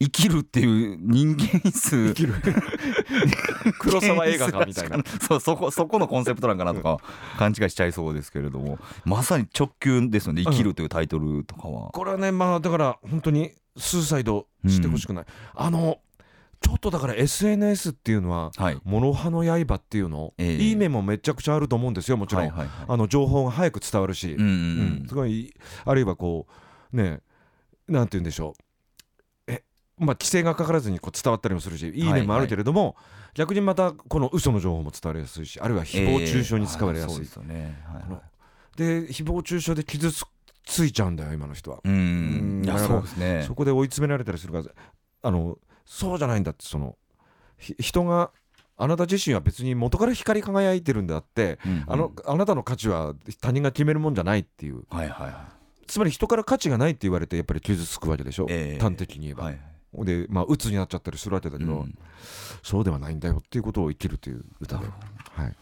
[0.00, 2.34] い、生きるっていう人間数きる。
[3.78, 4.98] 黒沢映画かみたいな。
[5.26, 6.98] そうそこそこのコンセプトなんかなとか
[7.38, 8.78] 勘違いしちゃいそうですけれども。
[9.04, 15.98] まさに直球ですよね「生きる」というタイトルとかは、これはねまあだから本当にスーサイドしてほしくない、あの
[16.62, 18.78] ちょっとだから SNS っていうのははい。
[18.84, 20.56] 諸刃の刃っていうの、ええ。
[20.56, 22.86] いい面もめちゃくちゃあると思うんですよもちろん、はいはいはい。
[22.88, 25.06] あの情報が早く伝わるし、うんうんうん。
[25.08, 25.52] すごい
[25.84, 26.46] あるいはこ
[26.92, 27.20] うね
[27.88, 28.54] なんて言うんでしょ
[29.48, 29.52] う。
[29.52, 29.64] え
[29.98, 32.12] まあ規制がかからずにこう伝わったりもするしいい。
[32.12, 32.96] 面もあるけれども、
[33.34, 37.82] 逆にまたこの嘘の情報も伝わりやすいしあるいは誹謗中傷に使われやすい、ですよね。
[37.86, 38.22] はいはい。
[38.76, 40.24] で誹謗中傷で傷つ
[40.64, 42.62] ついちゃうんだよ今の人は、うん。
[42.64, 43.44] いやそうですね。
[43.46, 44.64] そこで追い詰められたりするから
[45.22, 46.96] あのそうじゃないんだってその。
[47.58, 48.30] ひ人が
[48.76, 51.84] あなた自身は別に元から光り輝いてるんだって、うんうん。
[51.86, 54.82] あのあなたの価値は他人が決めるもんじゃないっていう。
[54.90, 55.52] はいはいは
[55.86, 58.82] つまり人から価値がないって言われてやっぱり傷つくわけでしょ、ええ。
[58.82, 60.06] 端的に言えば、いはい。
[60.06, 61.98] でまあ鬱になっちゃったりするわけだけど、うん。
[62.62, 65.54] そうではないんだよっていうことを生きるという歌で、はい。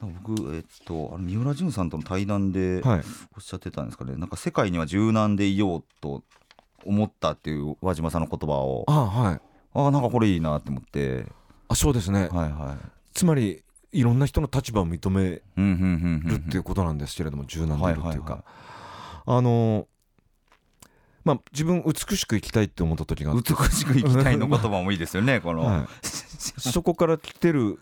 [0.00, 3.00] 僕えっとあの三浦淳さんとの対談ではい、
[3.36, 4.16] おっしゃってたんですかね。
[4.16, 6.24] なんか世界には柔軟でいようと
[6.84, 8.84] 思ったっていう和島さんの言葉を。
[8.88, 9.40] あはい
[9.76, 11.26] ああなんかこれいいなって思って。
[11.68, 12.88] あそうですね、はいはい。
[13.12, 13.62] つまり
[13.92, 15.42] いろんな人の立場を認める
[16.36, 18.42] っていうことなんですけれども柔軟でいるっていうか、はい
[19.26, 19.88] あの
[21.24, 25.86] まあ自分美しく生きたいって思った時が美しく生きたいの言葉もいいですよね この、はい、
[26.60, 27.80] そこから来てる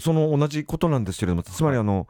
[0.00, 2.08] その同じことなんですけれどもつまりあの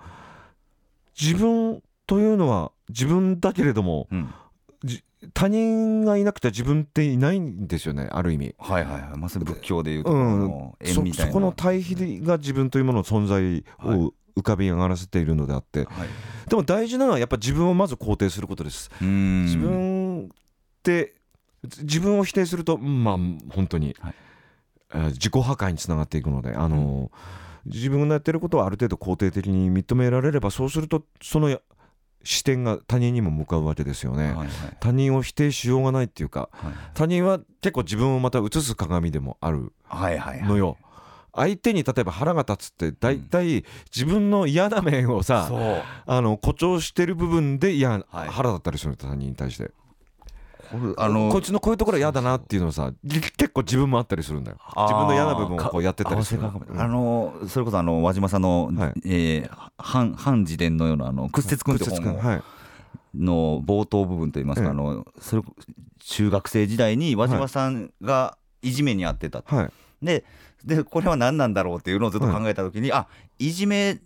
[1.21, 4.35] 自分というのは自分だけれどもうん
[5.35, 8.55] 他人がいなくて自分っていないんですよねある意味。
[8.59, 9.19] はいはいはい。
[9.19, 10.11] まさに仏教でいうと
[10.85, 16.09] そみたいな、そこの対比が自分というものの存在を浮かび上がらせているのであって、はい。
[16.49, 18.91] でも大事なのはやっぱ自分をまず肯定することです。
[19.01, 19.45] うん。
[19.45, 20.29] 自分っ
[20.83, 21.15] て
[21.81, 23.17] 自分を否定するとまあ
[23.51, 24.15] 本当に、はい。
[24.95, 27.11] えー自己破壊につながっていくのであの、
[27.65, 31.61] 自分がやってることはある程度肯定的に認められればそうするとそのや
[32.25, 34.29] 視点が他人にも向かうわけですよね。
[34.29, 34.49] はいはい。
[34.81, 39.73] 他人を否定しようがないっていうかはい他人は結構自分をまた映す鏡でもある
[40.47, 40.77] のよ。
[41.35, 45.83] 相手に例えば腹が立つって大体自分の嫌な面をさ、そう。
[46.07, 48.29] あの誇張してる部分で嫌、はい。
[48.29, 49.71] 腹立ったりするの他人に対して
[50.96, 54.59] あのこいつのこういうところ嫌だなっていうのをさじ結構自分もあったりするんだよ。
[54.77, 58.92] 自分の嫌な部分をこうやってたりするあのそれこそあの和島さんの、はい。
[59.05, 62.42] えー反反自伝のようなあの屈折君って本君はい。
[63.14, 64.70] の冒頭部分といいますか、ええ。
[64.70, 65.42] あのそれ
[65.98, 69.70] 中学生時代に和島さんがいじめにあってたと、はい。
[70.03, 70.25] で
[70.64, 73.98] でこれは何なんだろうっていうのをずっと考えた時に、あいじめ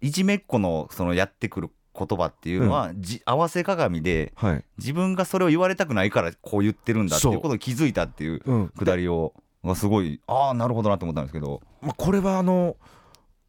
[0.00, 1.70] いじめっ子のそのやってくる
[2.06, 4.64] 言葉っていうのは、じ合わせ鏡ではい。
[4.78, 8.54] 自分がそれを言われたくないからこう言ってるんだっていうことに気づいたっていうう。
[8.54, 8.68] ん。
[8.68, 9.34] くだりを。
[9.62, 11.60] がすごいああなるほどなと思ったんですけど。
[11.82, 12.76] まあ、これはあの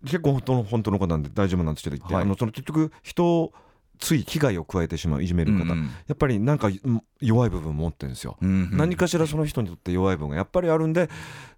[0.03, 2.23] 結構本当の本当のことなんで大丈夫なんですけど言って、はい。
[2.23, 3.53] あのその結局人を
[4.01, 8.35] つい危害を加えてしまういじめる方、うんやっぱりなんかうん弱い部分持ってるんですよ。
[8.41, 8.77] うんうん。
[8.77, 11.09] 何かしらその人にとって弱い部分がやっぱりあるんで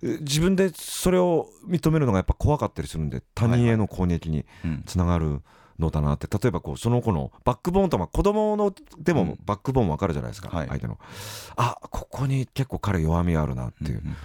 [0.04, 4.84] え自分でそれを認めるのがやっぱ怖かったりするんで他人への攻撃にうん。
[4.86, 5.42] つながる
[5.80, 6.28] のだなって。
[6.28, 9.40] 例えばこうその子のバックボーンとか子供のでもうん。
[9.46, 10.68] バックボーン分かるじゃないですか、はい。
[10.68, 10.98] 相手の。
[11.56, 14.16] あここに結構彼弱みあるなっていう、うん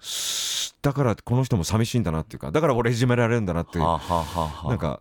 [0.00, 5.00] すだからこの人も寂しいんだなっていうかだから俺いじめられるんだなっていうはあなんか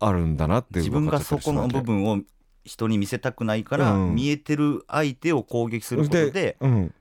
[0.00, 2.20] あるんだなっていう自分がそこの部分を
[2.64, 4.14] 人に見せたくないから、うん。
[4.14, 6.94] 見えてる相手を攻撃することでうん、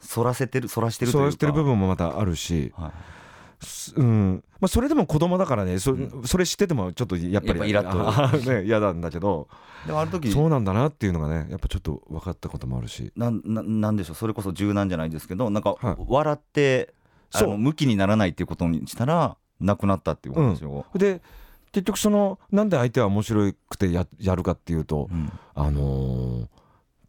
[0.00, 1.26] そらせてるそらしてるというか。
[1.26, 2.90] そうしてる部分もまたあるし、はい。
[2.90, 2.94] す
[3.96, 4.44] うん。
[4.60, 5.78] まあ、それでも子供だからね。
[5.78, 6.22] そ,、うん。
[6.24, 9.48] それ知っててもちょっとやっぱりやっぱイね、嫌なんだけど。
[9.86, 13.12] でもある時そうなんだなっていうのがねやっぱちょっと分かったこともあるし。
[13.16, 14.16] なんななんでしょう。
[14.16, 15.96] それこそ柔軟じゃないですけどなんかはい。
[16.06, 16.94] 笑って、
[17.32, 17.48] あそう。
[17.50, 21.20] の向きにならないっていうことにしたらなくなったっていう話を、で
[21.72, 25.32] 結局そのなんで相手は面白くてややるかっていうと、うん。
[25.54, 26.46] あのー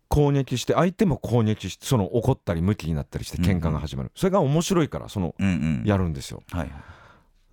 [0.09, 5.83] 攻撃して相手も攻撃してその怒ったり向きになったりして喧嘩が始まる、それが面白いからそのうんうん。
[5.85, 6.43] やるんですよ。
[6.51, 6.71] はいっ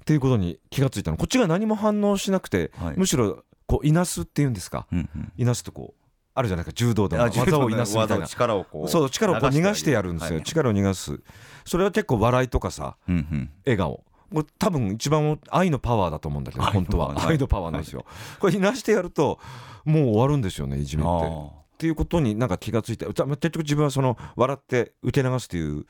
[0.07, 1.17] ていうことに気がついたの。
[1.17, 2.97] こっちが何も反応しなくて、はい。
[2.97, 4.87] むしろこういなすっていうんですか？
[4.93, 5.33] うんうん。
[5.37, 6.73] いなすとこうあるじゃないか？
[6.73, 7.25] 柔道でも。
[7.25, 8.27] あ技をいなすみたいな。
[8.29, 11.21] 力をこうそう力をこう逃がしてやるんですよ、はい力を逃がす。
[11.65, 13.51] それは結構笑いとかさうんうん。
[13.65, 14.05] 笑顔。
[14.33, 17.27] これ多分一番愛のパワーだと思うんだけど本当は。
[17.27, 18.05] 愛のパワーなんですよ、
[18.39, 19.41] これいなしてやると
[19.85, 21.66] もう終わるんですよねいじめって。
[21.77, 25.85] あっていうことになんか気がついて結局自分はその笑って受け流すという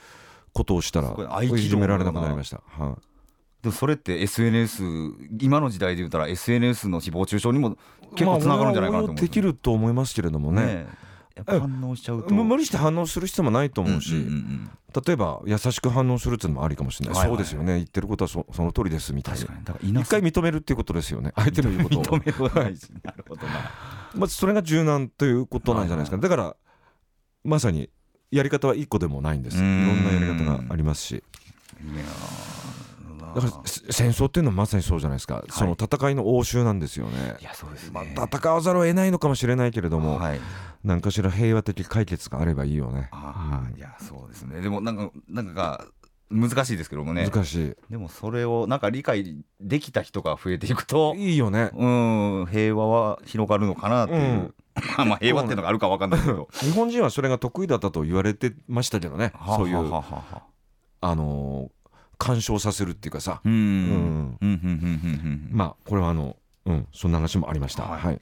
[0.53, 2.61] ことをしたらいじめられなくなりました。
[2.67, 2.93] はい。
[2.93, 2.97] ー
[3.63, 4.83] でもそれって SNS
[5.41, 7.77] 今の時代で言ったら SNS の誹謗中傷にも
[8.13, 10.65] 結構つながるんじゃないかなと思う、まあできると思いますけれどもね。
[10.65, 10.87] ね
[11.47, 12.35] 反応しちゃうと。
[12.35, 14.71] む無理して反応する必要もないと思うし、うんうんうん
[15.05, 17.75] 例えば優しく反応するっていうのもありかもしれない、はいはいそうですよね。
[17.75, 19.77] 言ってることはそその通りですみたいな。
[19.83, 21.33] 一回認めるっていうことですよね。
[21.37, 22.03] 相手の言うことを。
[22.19, 22.33] 認める
[23.03, 23.53] なるほどな
[24.17, 26.57] まあ、それが柔軟ということなんじゃないですか、だから
[27.45, 27.91] まさに
[28.31, 29.59] やり方は一個でもないんです。
[29.59, 31.23] いろうんんなやり方がありますし。
[33.35, 37.37] だからせ戦争っていうのはまさにそうじゃないですか、その戦いの応酬なんですよね。
[37.41, 40.41] いやそうですまね、あ、戦わざるを得ないのかもしれないけれども、はい。
[40.85, 43.81] 何かしら平和的解決があればいいよね、ああい。
[43.81, 44.61] やそうですね。
[44.63, 45.85] でもなんかなんか
[46.31, 47.29] 難しいですけどもね。
[47.29, 51.71] 難しでもそれをなんか理解できた人が増えていくといいいよね。
[51.75, 54.55] うん平和は広がるのかなっていう、うん。
[54.99, 56.49] まあまあ平和っていうのがあるかわかんないけど。
[56.61, 59.33] 日本人はそれが得意だったと言われてましたけどね。
[59.47, 60.43] そういうはははは
[61.01, 61.15] あ。
[61.15, 61.77] のー
[62.19, 63.59] 干渉させるっていうかさ、うんうん。
[63.61, 64.67] うんうんうんうんう
[65.35, 67.83] んまあこれはあのうんそんな話もありました。
[67.83, 68.01] はい。
[68.01, 68.21] はい。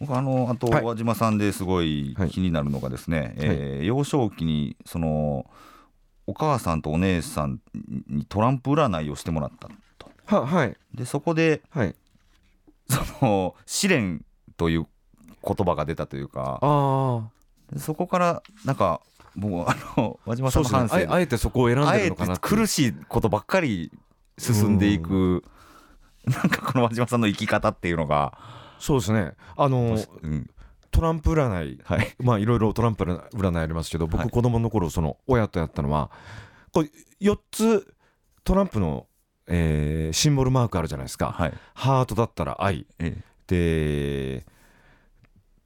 [0.00, 0.84] 僕あのあとはい。
[0.84, 2.30] 和島さんですごいはい。
[2.30, 5.44] 気になるのがですね、えー幼少期にその
[6.26, 7.60] お母さんとお姉さん
[8.08, 10.10] にトランプ占いをしてもらったと。
[10.26, 10.76] ははい。
[10.94, 11.94] でそこではい。
[12.88, 14.24] その試練
[14.56, 14.86] という
[15.42, 16.58] 言葉が出たというか。
[16.62, 17.28] あ
[17.72, 19.00] でそこからなんか
[19.34, 20.96] もうあの和島さんの反省。
[20.96, 23.92] ねあえあえてそこを選んでるあえてのかな苦しいことばっかり
[24.38, 25.44] 進んでいく。
[26.26, 28.36] なんかこの和島さんの生き方っていうのが、
[28.80, 29.34] そうですね。
[29.56, 30.50] あのーうん
[30.96, 32.14] トランプ占いはい。
[32.18, 34.16] まあいろいろトランプ占いありますけどはい。
[34.16, 36.10] 僕子供の頃その親とやったのは
[36.72, 36.90] こう
[37.22, 37.94] 4つ
[38.44, 39.06] トランプの、
[39.46, 41.32] えーシンボルマークあるじゃないですか。
[41.32, 41.52] はい。
[41.74, 42.86] ハートだったら愛。
[42.98, 44.46] えで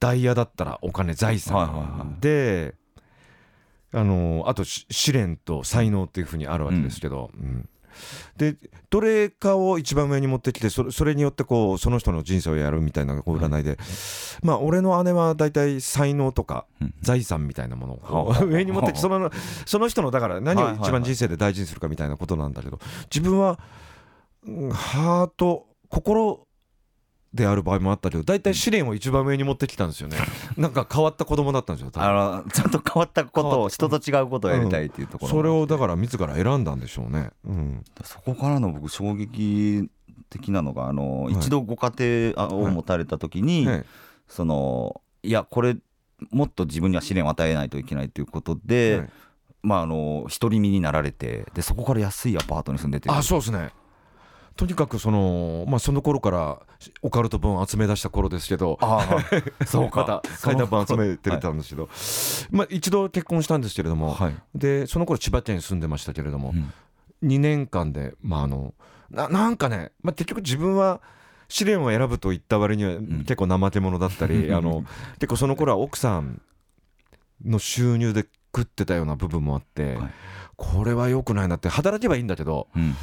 [0.00, 2.20] ダイヤだったらお金財産、はいはいはい。
[2.20, 2.74] で
[3.92, 7.68] あのあとし試練と才能っていうふうにあるわけですけど、うん
[8.36, 8.56] で
[8.90, 13.78] どれかを一番上に持ってきてそれによってこうその人の人生をやるみたいなこう占いで、
[14.42, 16.94] まあ俺の姉は大体才能とかうん。
[17.02, 19.30] 財産みたいなものを 上に持ってきてその
[19.66, 22.78] その人のだから何を一番人生で大事にするかみたいなことなんだけど
[23.12, 23.58] 自分は、
[24.46, 26.46] うんハート心
[27.32, 30.16] である場合もあったけど大体試練を一番上に持ってきたんですよね。
[30.56, 39.88] なんか変わった子供だったんですよあのちょっと変わったことを人と違うことをやりたいっていうところ、それをだから自ら選んだんでしょうね、うん、そこからの僕衝撃
[40.28, 41.34] 的なのがあの、い。
[41.34, 43.84] 一度ご家庭を持たれた時に、ね
[44.28, 45.76] そのいやこれ
[46.30, 49.10] もっと自分には試練を与えないといけないということで、はい。
[49.62, 53.10] まああの独り身になられてでそこから安いアパートに住んでて。
[53.10, 53.70] あそうですね
[54.56, 56.58] とにかくそのまあその頃から
[57.02, 58.78] オカルト本集め出した頃ですけど。
[58.80, 59.20] あ
[59.60, 61.88] あそうまた 階段本集めてたんですけど、
[62.50, 66.72] まあ一度結婚したんですけれども、はい、でその頃千葉県に住んでましたけれども、うん
[67.22, 68.74] 2年間でまああの
[69.10, 71.00] ななんかね、まあ、結局自分は
[71.48, 74.84] 試練を選ぶと言った割には結構怠け者だったり、 あの
[75.14, 76.40] 結構その頃は奥さん
[77.44, 80.10] の収入で食ってたような部分もあって、はい
[80.60, 82.94] これは良くないなって働けばいいんだけどうんうん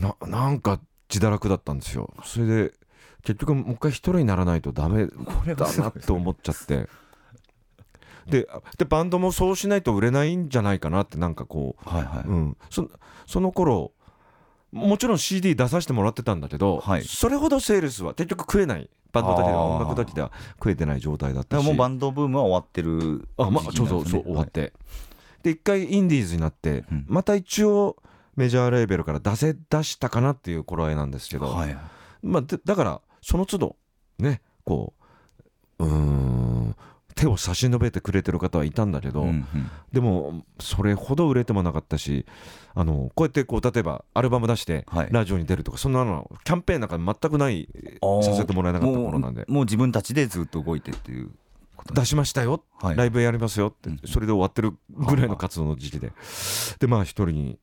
[0.00, 0.80] ななんか
[1.12, 2.14] 自堕落だったんですよ。
[2.22, 2.72] それで
[3.24, 5.08] 結局もう一回一人にならないとダメ
[5.44, 6.88] れだなと思っちゃって。
[8.26, 12.88] ででバンドもそうしないと売れないんじゃないかなってなんかこはいはう、うん、そ
[13.26, 13.92] その頃
[14.70, 17.04] もちろん CD 出させてもらってたんだけど、はい。
[17.04, 18.90] それほどセールスは結局食えない。
[19.12, 21.64] バンドだけでは音楽だけでは食えてない状態だったし。
[21.64, 24.74] もうバンドブームは終わってるあ、まあ、ちょうどそう終わって、
[25.42, 27.04] で一回インディーズになって、うん。
[27.08, 27.96] また一応
[28.36, 31.74] メジャーレーベルから出せ出したかなっていう頃合いなんですけど、はい。
[31.74, 31.76] はい
[32.22, 33.76] まあ、でだからその都度
[34.18, 34.94] ねこ
[35.78, 36.76] ううーん
[37.14, 39.46] 手を差し伸べてくれてる方はいたんだけど、うんうん。
[39.92, 42.26] でもそれほど売れてもなかったし
[42.74, 45.08] あのこうやってこう例えばアルバム出してはい。
[45.10, 47.68] ラジオに出るとかそんなのキャンペーンなんか全くない
[48.22, 49.44] させてもらえなかった頃なんで。
[49.48, 51.30] もう自分たちでずっと動いてっていう
[51.92, 54.00] 出しましたよはいライブやりますよってうん。
[54.04, 56.12] それで終わってるぐらいの活動の時期で。
[56.78, 57.58] でまあ一人に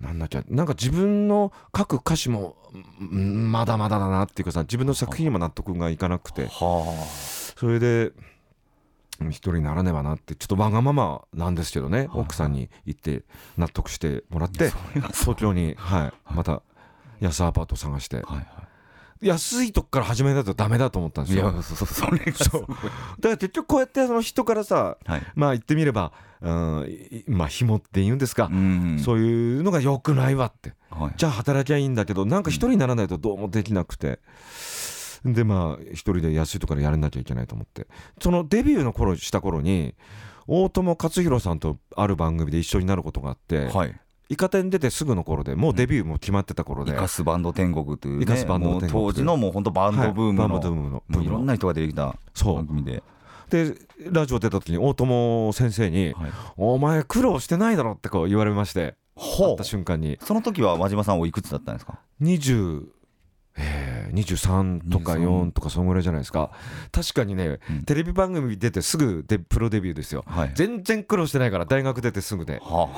[0.00, 2.56] なんなきゃなんか自分の書く歌詞も
[3.00, 6.46] うんまだまだだなっていうかさ自分の作品にも納得がいかなくて。
[6.46, 7.06] は
[7.56, 8.12] それで
[9.20, 13.22] うん一人にならねばなってちょっとわがままなんですけどねはい奥さんに言って
[13.58, 14.72] 納得してもらって
[15.12, 16.34] 東京にはい。
[16.34, 16.62] また
[17.20, 18.22] 安アパートを探して
[19.20, 21.48] 安いとこから始めないとダメだと思ったんですよ。
[21.50, 22.62] いいやそそそれがすごい。
[22.62, 22.74] だか
[23.22, 25.22] ら結局こうやってその人からさはい。
[25.34, 30.72] まあ言ってみれば、うん、いまあ紐って言うんですか、うんそういうのが良くないわって。
[30.90, 31.12] はい。
[31.16, 34.20] じゃあ働きゃいいんだけどなんか一人にならないとどうもできなくて、
[35.24, 37.86] でまあ一人で安いところでやらなきゃいけないと思って。
[38.22, 39.94] そのデビューの頃した頃に
[40.46, 51.02] 大友克洋さんとある番組で一緒になることがあって、はいイカ天出てすぐの頃でもうデビューも決まってた頃で、イカスバンド天国というねイカスバンド天国当時のもう本当バンドブームはいバのンドブームの。
[51.08, 53.02] もういろんな人が出てきた番組で。
[53.50, 53.74] で
[54.08, 58.94] ラジオ出た時に大友先生にはい「お前苦労してないだろ」ってこう言われまして
[59.54, 60.18] った瞬間に。
[60.22, 62.84] その時は和島さんおいくつだったんですか？20
[63.56, 66.50] えー23とか4とかそのぐらいじゃないですか。
[66.92, 67.82] 確かにね、うん。
[67.84, 70.24] テレビ番組出てすぐでプロデビューですよ。
[70.26, 70.52] はい。
[70.54, 72.60] 全然苦労してないから大学出てすぐで。
[72.62, 72.88] は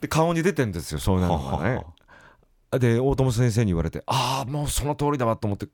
[0.00, 1.82] で顔に出てんですよそういうあのがね。
[2.70, 5.68] で大友先生に言われてああもうその通りだわと思って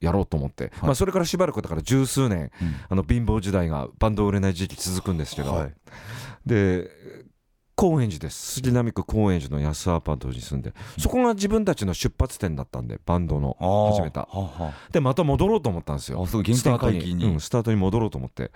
[0.01, 2.51] やろうと思って、まあそれからしばらくだから十数年
[2.89, 5.75] あの貧乏時代がバンド売れない時期続くんですけど、はい。
[6.45, 6.91] で
[7.77, 8.55] 高円寺です。
[8.55, 13.57] 杉並区高円寺の安アパートに住んでそこが自分たちの出発点だったんでバンドの
[13.93, 16.27] 始めたはあはでまた戻ろうと思ったんですよ。
[16.27, 17.13] スタートに。
[17.27, 18.51] うん、スタートに戻ろうと思って。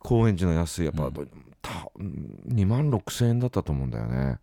[0.00, 1.24] 高円寺の安いアパート、
[1.62, 4.38] たうん2万6千円だったと思うんだよね。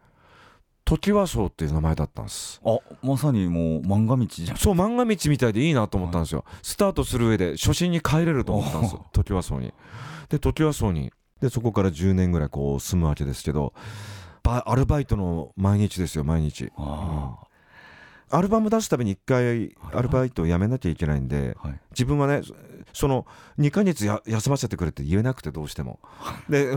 [0.85, 2.61] 時和荘っていう名前だったんです。
[2.63, 4.57] あまさにもう漫画道じゃん。
[4.57, 9.73] そう漫画道みたいでいいなと思ったんですよ、スタートする上で初心に帰れると思ったんです時和荘に。
[10.29, 11.11] で時和荘に
[11.45, 13.73] でそこから10年ぐらいこう住むわけですけど
[14.45, 16.71] ぱアルバイトの毎日ですよ毎日。
[16.77, 17.39] あ
[18.31, 21.79] アルバム出すために1回アルバイトを辞めなきゃいけないんではい。
[21.91, 22.41] 自分はね
[22.93, 23.25] その
[23.59, 25.99] 2ヶ月や休ませてくれって言えなくてどうしても。
[26.47, 26.73] で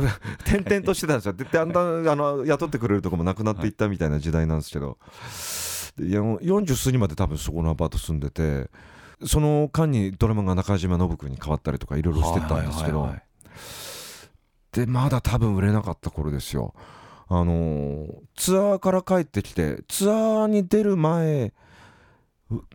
[0.47, 1.33] 転々としてたんですよ。
[1.35, 4.99] でだんだんあの雇ってくれるとこもなくなっていったみたいな時代なんですけど。
[5.99, 8.71] でいや40過ぎまで多分そこのアパート住んでて
[9.25, 13.28] その間にドラマが中島信君に変わったりとかいろいろしてたんですけど、はいはいはい
[14.79, 16.73] でまだ多分売れなかった頃ですよ。
[17.29, 21.53] あのーツアーから帰ってきてツアーに出る前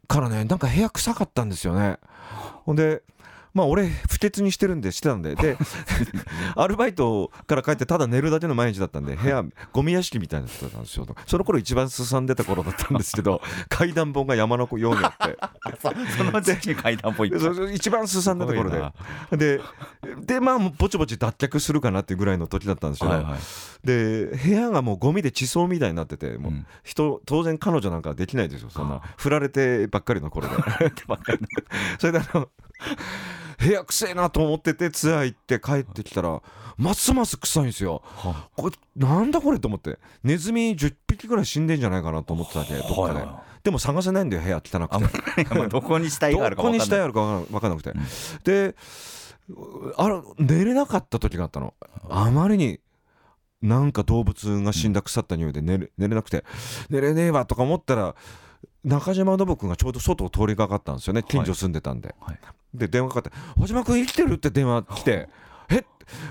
[0.08, 1.98] からねなんか部屋臭かったんですよね。
[2.66, 3.04] ほんで
[3.54, 5.36] まあ俺不潔にしてるんでしてたんで。
[5.36, 5.58] で
[6.56, 11.06] アルバイトから帰ってただ寝るだけの毎日だったんで部屋ゴミ屋敷みたいになってたんですよ。
[11.28, 15.38] その頃一番すさんでた頃だったんですけど 階段本が山のようにあって。
[15.82, 19.38] そその時期に階段ポイントでそそ一番すさんだところで。
[19.38, 19.62] で
[20.18, 23.88] でまあぼちぼち脱却するかなっていうぐらいの時だったんですよ、はいはい。
[23.88, 26.66] で部屋がもうゴミで地層みたいになっててもううん。
[26.84, 28.70] 人当然彼女なんかできないですよ。
[28.70, 30.56] そんな振られてばっかりの頃で。
[32.00, 32.50] それであの
[33.64, 36.42] 部屋くせえなと思っててツアー行って帰ってきたら
[36.78, 38.02] ますます臭いんですよ。
[38.04, 40.00] はこれなんだこれと思って。
[40.24, 43.26] ネズミ10匹ぐらい死んでんじゃないかなと思ってたわけどっかで、
[43.64, 45.70] でも探せないんだよ部屋汚くて。
[45.70, 46.86] どこに死体があるどか分かんない。
[46.86, 47.94] こに死体あるか分かんなくて、
[48.44, 48.76] で
[49.98, 51.74] あら寝れなかった時があったの。
[52.10, 52.80] あまりに
[53.62, 56.44] なんか動物が死んだ腐った匂いで寝れ寝れなくて。
[56.90, 58.16] 寝れねえわとか思ったら
[58.84, 61.24] 中島信君がちょうど外を通りかかったんですよね。
[61.24, 62.40] 近所住んでたんで、はい。
[62.74, 65.30] で電話かかって「小島君生きてる?」って電話来て
[65.70, 65.86] 「え？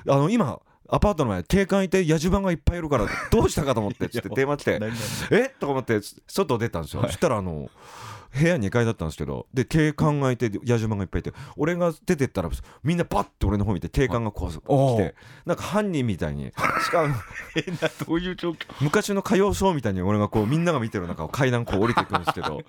[0.09, 0.59] あの今
[0.89, 5.49] アパートの前警官いて野獣版がいっぱいいるからどうしたかと思って」つって電話来て何々「え？
[5.61, 7.70] とか思って外出たんですよ、そしたらあの
[8.35, 12.51] 部屋2階だったんですけどで警官がいて野獣馬がいっぱいいて俺が出てったら
[12.83, 15.14] みんなバッて俺の方見て警官がこう来て
[15.45, 16.53] なんか犯人みたいに
[16.85, 17.14] しかも
[18.07, 18.57] どういう状況？
[18.80, 22.62] 昔の歌謡ショーみたいに俺がこうみんなが見てる中を階段こう降りていくんですけど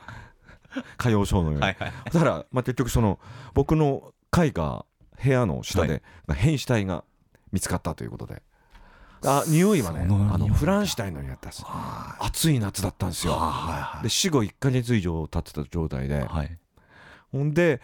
[0.99, 1.93] 歌謡ショーのように、はいはい。
[2.11, 3.19] だから、まあ、結局その
[3.53, 4.85] 僕の階が
[5.23, 6.03] 部屋の下で
[6.33, 7.03] 変死体が
[7.51, 8.41] 見つかったということで。
[9.25, 11.65] あ匂いはねあのフランシュタインの匂いだったんです
[12.19, 13.39] 暑い夏だったんですよ。
[14.01, 16.23] で死後1ヶ月以上経ってた状態で。
[16.23, 16.57] はい。
[17.31, 17.81] ほんで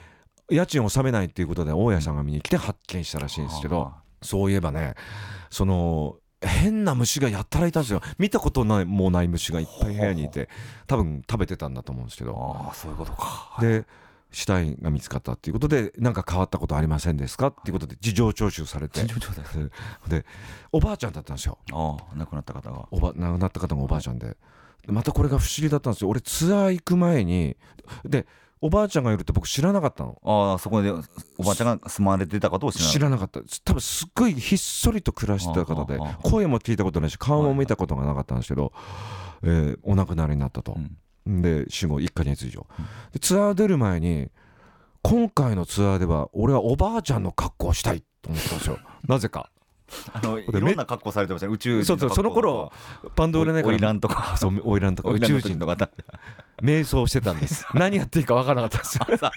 [0.49, 4.95] 家賃を納めないっていうことで大家さんが見に来て発見したらしいんですけどそういえばね
[5.49, 8.01] その変な虫がやったらいたんですよ。
[8.17, 10.49] 見たことないもうない虫がいっぱい部屋にいて
[10.87, 12.35] 多分食べてたんだと思うんですけど。
[12.65, 13.57] ああそういうことか。
[13.59, 13.85] で
[14.31, 19.01] 死体が見つかったっていうことで何か変わったことありませんですかっていうことで事情聴取されて。
[20.07, 20.25] で
[20.71, 21.57] おばあちゃんだったんですよ。
[21.71, 22.87] ああ亡くなった方が。
[22.91, 24.37] おば亡くなった方がおばあちゃんで。
[24.85, 26.09] でまたこれが不思議だったんですよ。
[26.09, 27.57] 俺ツアー行く前に
[28.05, 28.27] で
[28.61, 30.21] おばあちゃんがいるって僕知らなかったの。
[30.23, 33.41] ああそこでおばあちゃんが住まれてたことを知らなかった。
[33.63, 38.73] 多分すっごいひっそりと暮らしてた方で声も聞いたことないし顔も見たことがなかったんですけど、
[39.43, 40.73] えーお亡くなりになったと。
[40.73, 40.97] う、ん
[41.41, 42.65] で死後1ヶ月以上、
[43.13, 44.29] でツアー出る前に
[45.01, 48.79] 今回のツアーでは俺はおばあちゃんの格好をしたいと思ってたんですよ。
[49.07, 49.49] なぜか。
[50.13, 52.71] あのいでろんな格好されてましたね宇宙人そうそうその頃
[53.15, 54.37] バンド売れないからオイランとか。
[54.37, 55.09] そうオイランとか。
[55.09, 55.57] 宇宙人。
[55.57, 55.89] の方。
[56.61, 57.65] 瞑想してたんです。
[57.73, 59.31] 何やっていいか分からなかったんですよ。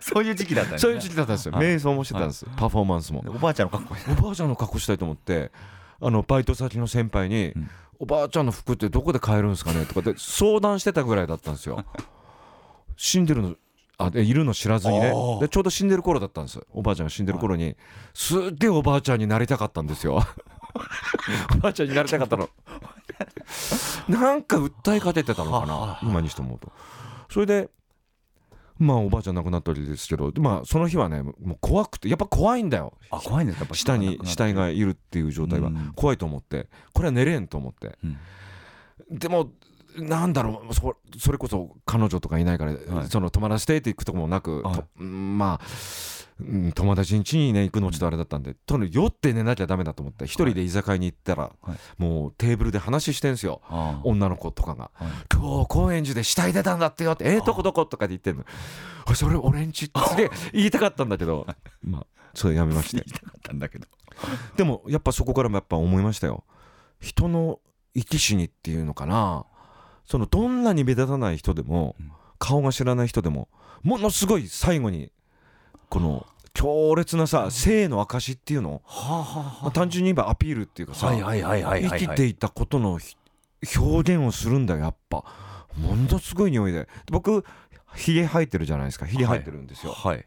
[0.00, 0.24] そう。
[0.24, 0.88] いう時期だったんですね。
[0.88, 1.52] そういう時期だったんですよ。
[1.52, 1.66] はい。
[1.66, 2.46] 瞑想もしてたんです。
[2.56, 3.24] パフォーマンスも。
[3.26, 5.50] おばあちゃんの格好おばあちゃんの格好したいと思って
[6.00, 7.70] あのバイト先の先輩に、うん
[8.00, 11.84] おばあちゃんの服ってどこで買えるんですかねとかで相談してたぐらいだったんですよ。
[12.96, 13.56] 死んでるの
[13.98, 15.12] あでいるの知らずにね。
[15.40, 16.60] でちょうど死んでる頃だったんです。
[16.72, 17.76] おばあちゃんが死んでる頃に
[18.14, 20.22] すっげえおばあちゃんになりたかったんですよ。
[21.56, 22.48] おばあちゃんになりたかったの。
[24.08, 26.70] なんか訴えかけてたのかな今にして思うと。
[27.30, 27.68] それで
[28.78, 32.94] まあおばあちゃん亡くなったりですけどでまあその日はねもう怖くてやっぱ怖いんだよ。
[33.10, 35.68] あ怖いん下に死体がいるっていう状態は。
[35.68, 35.92] うん。
[35.94, 36.68] 怖いと思って。
[36.92, 37.98] これは寝れんと思って。
[38.04, 39.18] うん。
[39.18, 39.50] でも
[39.96, 40.74] なんだろう。
[40.74, 43.08] そそれこそ彼女とかいないから、はい。
[43.08, 45.02] その泊まらせてって行くとこもなく、はい。
[45.02, 45.64] まあ、
[46.40, 51.78] うん友達ん家にね行くのちょっとあれだったんでとにかく酔って寝なきゃダメだと思って一人で居酒屋に行ったら、はい。
[51.98, 53.60] もうテーブルで話してんすよ。
[53.68, 54.90] あ女の子とかが。
[54.94, 58.44] はい「今日高円寺で死体出たんだってよ」って「えー、どこどこ?」とかで言ってんの
[59.08, 61.46] 「おいそれ俺んち」ってすげえ言いたかったんだけど
[61.82, 63.04] まあそれやめまして。
[63.04, 63.86] 言いたかったんだけど。
[64.56, 66.44] でもやっぱそこからもやっぱ思いましたよ。
[67.00, 67.60] 人の
[67.94, 69.46] 生き死にっていうのかな。
[70.04, 72.12] そのどんなに目立たない人でも、うん。
[72.38, 73.48] 顔が知らない人でも
[73.82, 75.12] ものすごい最後に
[75.88, 82.00] この強烈なさ生の証っていうの、まあ単純に言えばアピールっていうかさ、はいはいはいはいはい。
[82.00, 83.16] 生きていたことのひ
[83.76, 85.24] 表現をするんだよやっぱ。
[85.76, 86.88] ものすごい匂いで。
[87.10, 87.44] 僕
[87.94, 89.06] ひげ生えてるじゃないですか。
[89.06, 90.24] ひげ生えてるんですよ、はい。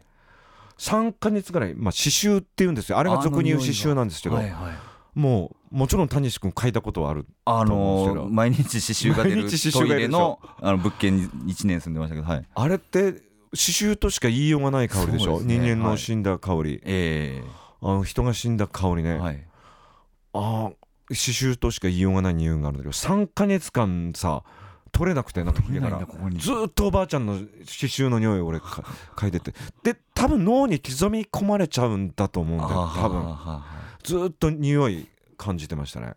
[0.78, 2.98] 3ヶ月ぐらい、まあ、刺繍っていうんですよ。
[2.98, 4.92] あれが俗に言う刺繍なんですけど、はいはい。
[5.14, 12.46] もうもちろん谷君書いたことはあるあの毎日刺繍が出るトイレのあの物件に1年住んでましたけどはい。
[12.54, 13.22] あれって
[13.52, 15.42] 刺繍としか言いようがない香りでしょ？
[15.42, 15.58] ね。
[15.58, 17.44] 人間の死んだ香り、え
[17.82, 19.44] あの人が死んだ香りね、えはい。
[20.34, 20.72] ああ
[21.10, 24.44] 刺繍としか言いようがない匂いがあるんだけど3ヶ月間さ
[24.94, 26.40] 取れなくてなんか家からここに。
[26.40, 28.84] ずーっとおばあちゃんの刺繍の匂いを俺か
[29.16, 29.54] 嗅いでて。
[29.84, 33.22] で多分脳に刻み込まれちゃうんだと思うんだよ多分。
[33.24, 33.36] 分
[34.04, 36.14] ずーっと匂い感じてましたね。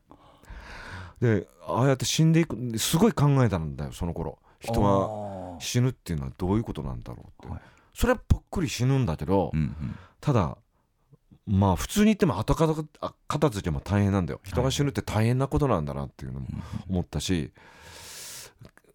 [1.20, 4.39] でああやって死んでいくすごい考えたんだよその頃。
[4.61, 7.61] 人がが死ぬっていうのはどういうことなんだろうって、はい。
[7.95, 9.53] それはぽっくり死ぬんだけど、
[10.21, 10.59] ただ
[11.47, 12.75] まあ普通に言っても後片
[13.29, 14.41] 片付けも大変なんだよ。
[14.45, 16.47] 人が死ぬって大変なことなんだなっていうのも
[16.89, 17.53] 思ったし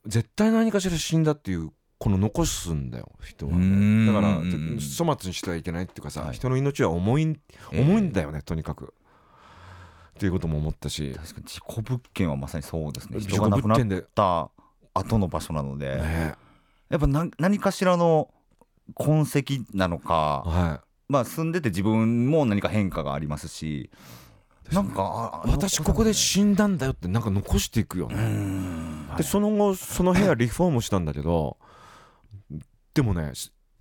[0.05, 4.07] 絶対何かしら死んだっていうこの残すんだよ人はうん。
[4.07, 6.35] だからうん粗末にしてはいけないっていうかさ、はい。
[6.35, 7.35] 人の命は重いえ
[7.73, 7.81] え。
[7.81, 8.93] 重いんだよね、とにかく。
[10.15, 11.13] っていうことも思ったし。
[11.13, 13.19] 確かに事故物件はまさにそうですね。
[13.19, 14.49] 事故人が亡くなっ物件で、た
[14.93, 16.35] 後の場所なので、ね
[16.89, 18.33] やっぱ何何かしらの
[18.95, 23.89] 痕跡なのか、はまあ住んでて自分も何か変化がありますし
[24.71, 29.07] なんか私ここで死んだんだよってなんか残していくようね、ん。
[29.17, 31.57] でその後その部屋リフォームしたんだけど
[32.93, 33.31] でもね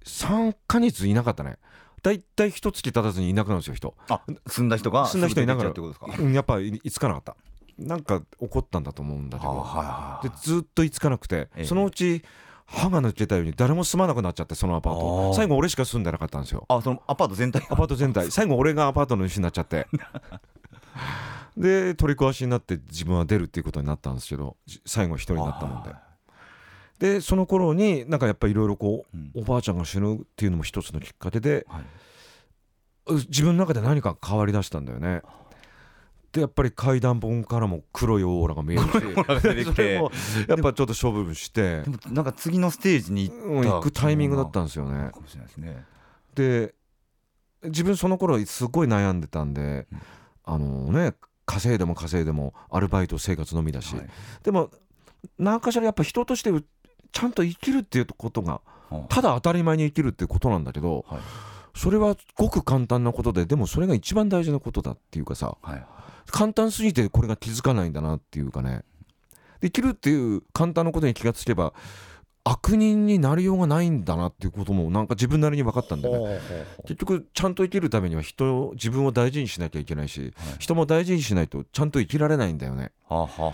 [0.05, 1.59] 3ヶ月いなかったね。
[2.03, 3.95] だいたい一月経たずにいなくなるんですよ人。
[4.09, 6.23] あ住んだ人が住んだ人いながらすぐ出てってことですか？
[6.23, 7.37] うんやっぱいいつかなかった。
[7.79, 11.65] なんか起こったんだと思うんだけど、はでずっといつかなくて、ええ。
[11.65, 12.25] そのうち
[12.71, 15.35] 歯が抜けたように誰も住まなくなっちゃってそのアパーあトー。
[15.35, 16.67] 最後俺しか住んでなかったんですよ。
[16.69, 18.31] あそのアパート全体アパート全体。
[18.31, 19.87] 最後俺がアパートの主になっちゃって。
[21.57, 25.95] で取り壊しになって自分は出るっていうことになったんですけどじ最後一人になったもんで。
[26.99, 29.33] でその頃になんかやっぱりいろいろこううん。
[29.35, 31.83] おばあちゃんが死ぬっていうのも一つのきっかけではい、
[33.07, 35.23] う自分の中で何か変わりだしたんだよね
[36.33, 38.91] でやっぱり階段本からも黒いオーラが見えるし
[39.65, 40.11] それも
[40.47, 41.83] やっぱちょっと勝負して。
[41.83, 45.11] でもなんか次のステージにうん行くタイミングだったんですよね。
[46.35, 46.75] で
[47.65, 50.01] 自分その頃すごい悩んでたんで、うん。
[50.45, 51.15] あのね
[51.45, 54.09] 稼いでも稼いでもアルバイト生活のみだし、はい。
[54.43, 54.71] でも
[55.39, 56.51] 何かしらやっぱ人として
[57.13, 58.61] ちゃんと生きるっていうことが
[58.91, 61.21] はただ当たり前に生きるっていうことなんだけどはい。
[61.75, 65.87] それはごく簡単なことででもそれが一番大事なことだっていうかさはい
[66.31, 68.83] 簡単すぎてこれが気づかないんだなっていうかね。
[69.61, 71.73] で生きるっていう簡単なことに気がつけば
[72.45, 76.41] 悪人になりようがないんだなっていうこともなんか自分なりに分かったんだよね。
[76.83, 80.33] 結局ちゃんと生きるためには人自分を大事にしなきゃいけないし、はい。
[80.59, 82.93] 人も大事にしないとちゃんと生きられないんだよね。
[83.09, 83.53] はあは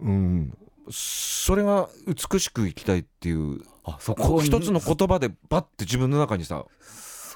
[0.00, 0.56] うん。
[0.90, 6.64] それが美しく生きたいっていうああそこう一つの言葉でバッて自分の中にさ、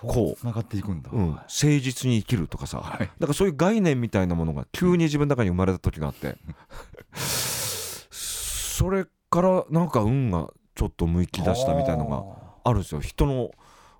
[0.06, 0.52] こう。
[0.52, 2.98] がっていくんだ、うん、誠実に生きるとかさ、はい。
[2.98, 6.36] だからそういう概念みたいなものが急に自分の中に生まれた時があって。
[8.12, 12.24] それからなんか運がちょっと向き出したみたいなのが
[12.64, 12.72] あ。
[12.72, 13.00] るんですよ。
[13.00, 13.50] 人の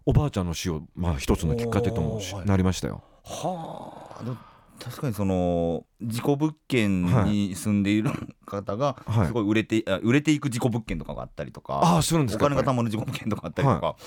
[0.07, 3.03] おばあちゃんの死をまあ一つのきっかけともなりましたよ。
[3.25, 4.59] はあ。
[4.83, 8.11] 確かにその事故物件に住んでいる
[8.47, 9.27] 方がはい。
[9.27, 14.05] すごい売れて,、あ売れていく事故物件とかがあったりとか、ああするんですかお金がやっぱ貯まる事故物件とかあったりとか、ね、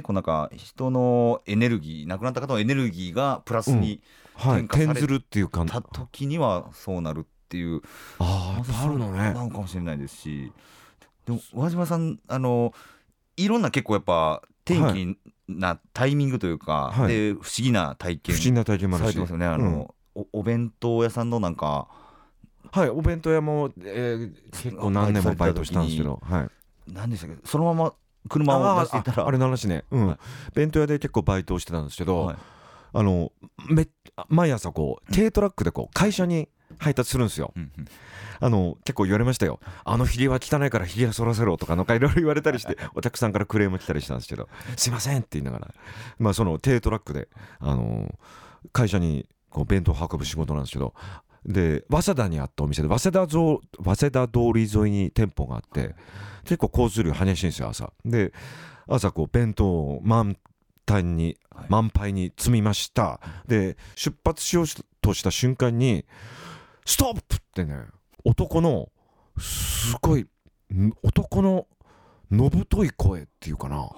[0.00, 4.00] こうなんか人のエネルギー亡くなった方のエネルギーがプラスに
[4.38, 7.82] 転化され転ずるっていう感じた時にはそうなるっていう、
[8.18, 9.18] ああやっぱあるのね。
[9.18, 10.52] なのかもしれないですし。
[11.26, 12.72] でも和島さんあの
[13.36, 15.18] いろんな結構やっぱ天気
[15.48, 17.08] なタイミングというか、はい。
[17.08, 19.16] で不思議な体験不思議な体験もあるし。
[19.18, 19.44] ね。
[19.44, 21.88] あの、おお弁当屋さんのなんか
[22.70, 26.48] はいお弁当屋も、えー結構何年もバイトしたんですけどはい。
[26.86, 27.36] 何でしたっけ？
[27.44, 27.94] そのまま
[28.28, 29.24] 車を出していったら。
[29.24, 30.06] ああれの話ね、うん。
[30.08, 30.18] はい。
[30.54, 32.36] 弁当屋で結構バイトをしてたんですけど、はい。
[32.94, 33.32] あの
[33.70, 33.88] め
[34.28, 36.48] 毎朝こう軽トラックでこう会社に
[36.78, 37.52] 配達するんですよ。
[37.56, 37.88] うんうん。
[38.40, 39.60] あの結構言われましたよ。
[39.84, 45.74] あのひげは汚いからひげは剃らせろとかなんかいろいろ言われたりしてお客さんからクレーム来たりしたんですけどすいませんって言いながら。
[46.18, 47.28] まあその軽トラックで
[47.60, 48.12] あの
[48.72, 50.94] 会社にこう弁当を運ぶ仕事なんですけど
[51.44, 55.94] で早稲田にあったお店で早稲田ぞ早稲田通り沿いに店舗があって
[56.44, 57.92] 結構交通量激しいんですよ朝。
[58.04, 58.32] で
[58.86, 60.36] 朝こう弁当を満
[60.84, 61.66] タンにはい。
[61.68, 63.20] 満杯に積みました。
[63.46, 64.66] で出発しよう
[65.00, 66.04] とした瞬間に
[66.86, 67.84] 「ストップ!」ってね
[68.24, 68.88] 男の
[69.38, 70.26] すごい
[70.72, 71.66] ん男の
[72.30, 73.88] のぶとい声っていうかな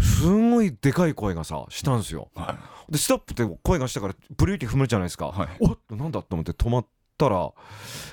[0.00, 2.30] すんごいでかい声がさしたんですよ。
[2.34, 5.48] はでストップって声がしたからブレーキ踏むじゃないですか、はい。
[5.60, 6.86] おっとなんだと思って止まっ
[7.18, 7.52] ったら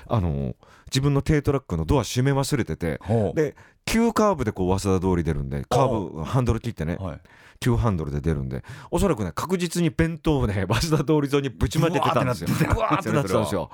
[0.08, 0.56] あの
[0.86, 3.00] 自分の軽トラックのドア閉め忘れてて
[3.34, 7.20] で急カーブでこう早稲田通り出るんでカーブハンドル切ってねはい。
[7.58, 12.48] 急ハンドルで出るんでおそらくね確実に弁当をね 早稲田通り沿いにぶちまけてたんですよ。
[12.74, 13.70] ブワ ーってなってたんですよ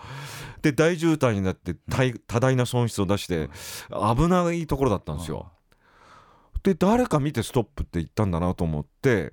[0.61, 3.51] で大渋滞になって大多大な損失を出して
[3.91, 5.51] 危ないところだったんですよ
[6.63, 9.33] で誰か見てストップって言ったんだなと思って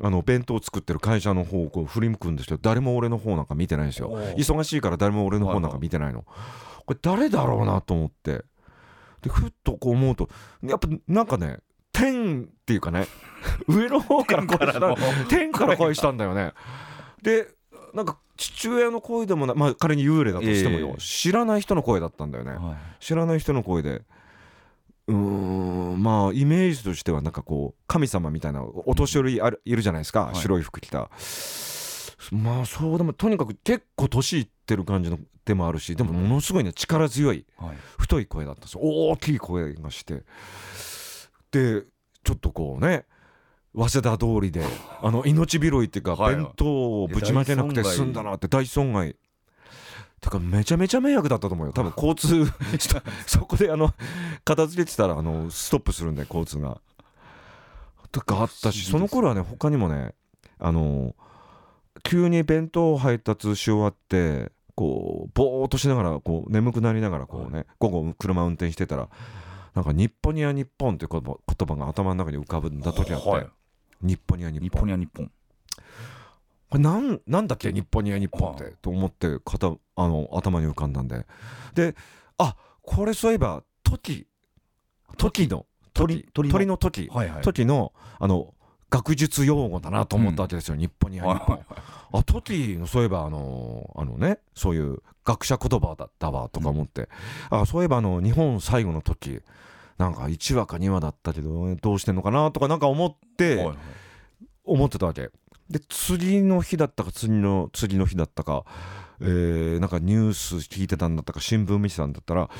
[0.00, 4.10] あの弁当を作ってる会社の方をこう振り向くんですけど誰も俺の方なんか見てないんですよ。
[4.36, 6.24] 忙しいから誰も俺の方なんか見てないの。
[6.86, 8.44] これ誰だろうなと思って。
[9.22, 10.28] でふっとこう思うと
[10.62, 11.60] やっぱなんかね
[11.92, 13.06] 天っていうかね
[13.68, 14.96] 上の方から声した
[15.28, 16.52] 天から声したんだよね。
[17.22, 17.48] で
[17.94, 21.00] なんか父親の声でもまあ仮に幽霊だとしてもよ、ええ。
[21.00, 22.76] 知らない人の声だったんだよね、はい。
[23.00, 24.02] 知らない人の声で
[25.06, 30.36] うーんまあイメージとしてはなんかこう神様みたいなお年寄りあるいるじゃないですか、はい。
[30.36, 31.10] 白い服着た。
[32.32, 37.76] まあそうでもとにかく結構年いってる感じの手もあるしでもものすごいね力強いはい。
[37.98, 38.80] 太い声だったんですよ。
[38.82, 40.22] 大きい声がして。
[41.50, 41.82] で
[42.24, 43.04] ちょっとこうね
[43.74, 44.64] 早稲田通りで
[45.02, 46.36] あの命拾いっていうかはい。
[46.36, 49.16] 弁当をぶちまけなくて済んだなって大損害
[50.24, 51.72] だからめちゃめちゃ迷惑だったと思うよ。
[51.74, 52.50] 多分交通
[53.28, 53.92] そこであの
[54.42, 56.80] 片付けてたらあのストップするんで交通が。
[58.10, 60.14] とかあったしその頃はね他にもね
[60.58, 61.14] あの
[62.04, 69.08] 急に弁当を配達し終わってこうぼーっとしながらこう眠くなりながらこうね午後車運転してたら
[69.74, 73.46] なんか「日本には日本」って言葉言葉が頭の中に浮かぶんだ時あって、はい。
[74.00, 75.30] 日本には日本
[76.74, 77.72] これなんなんだっけ？
[77.72, 81.24] 日本には日本って、はと思って肩あの頭に浮かんだんで。
[81.74, 81.94] で
[82.36, 84.26] あこれそういえば時
[85.16, 86.52] 時の鳥鳥の？
[86.52, 87.42] 鳥の時はいはい。
[87.42, 88.54] 時のあの
[88.90, 91.60] 学術用語だなと思ったわけですよ、日本には日本。
[92.12, 97.08] あ時のそういえばあのあのねそういう学者言葉だったわとか思って、
[97.50, 99.40] あそういえばあの日本最後の時
[99.96, 103.76] なんか1話か2話だったけどどうしてんのかなとかなんか思って、はいはい。
[104.66, 105.28] 思ってたわけ
[105.70, 108.64] で次の日だったか次の次の日だったか、
[109.20, 112.50] えーなんかニュース聞いてたんだったか新聞見てたんだったら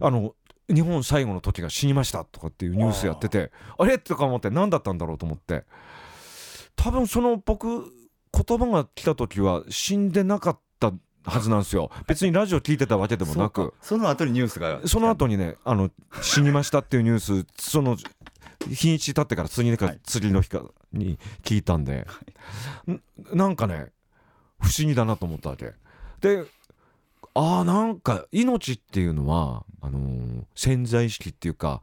[0.00, 0.34] あの
[0.68, 3.98] 日本最後の時が死にましたとかっていうニュースやっててあれ？
[3.98, 5.64] とか思って何だったんだろうと思って。
[6.76, 7.66] 多分その僕
[8.32, 10.92] 言葉が来た時は死んでなかった
[11.24, 11.90] はずなんですよ。
[12.06, 13.70] 別にラジオ聞いてたわけでもなく。
[13.72, 13.76] か。
[13.82, 15.90] その後にニュースがその後にねあの
[16.22, 17.96] 死にましたっていうニュースその
[18.68, 20.00] 日にち経ってから次の日か、はい。
[20.04, 22.06] 次の日かに聞いたんで、
[22.88, 23.00] ん
[23.36, 23.92] なんかね
[24.60, 25.72] 不思議だなと思ったわけ。
[26.20, 26.44] で
[27.34, 31.80] あーなんか命っていうのはあのー潜在意識っていうか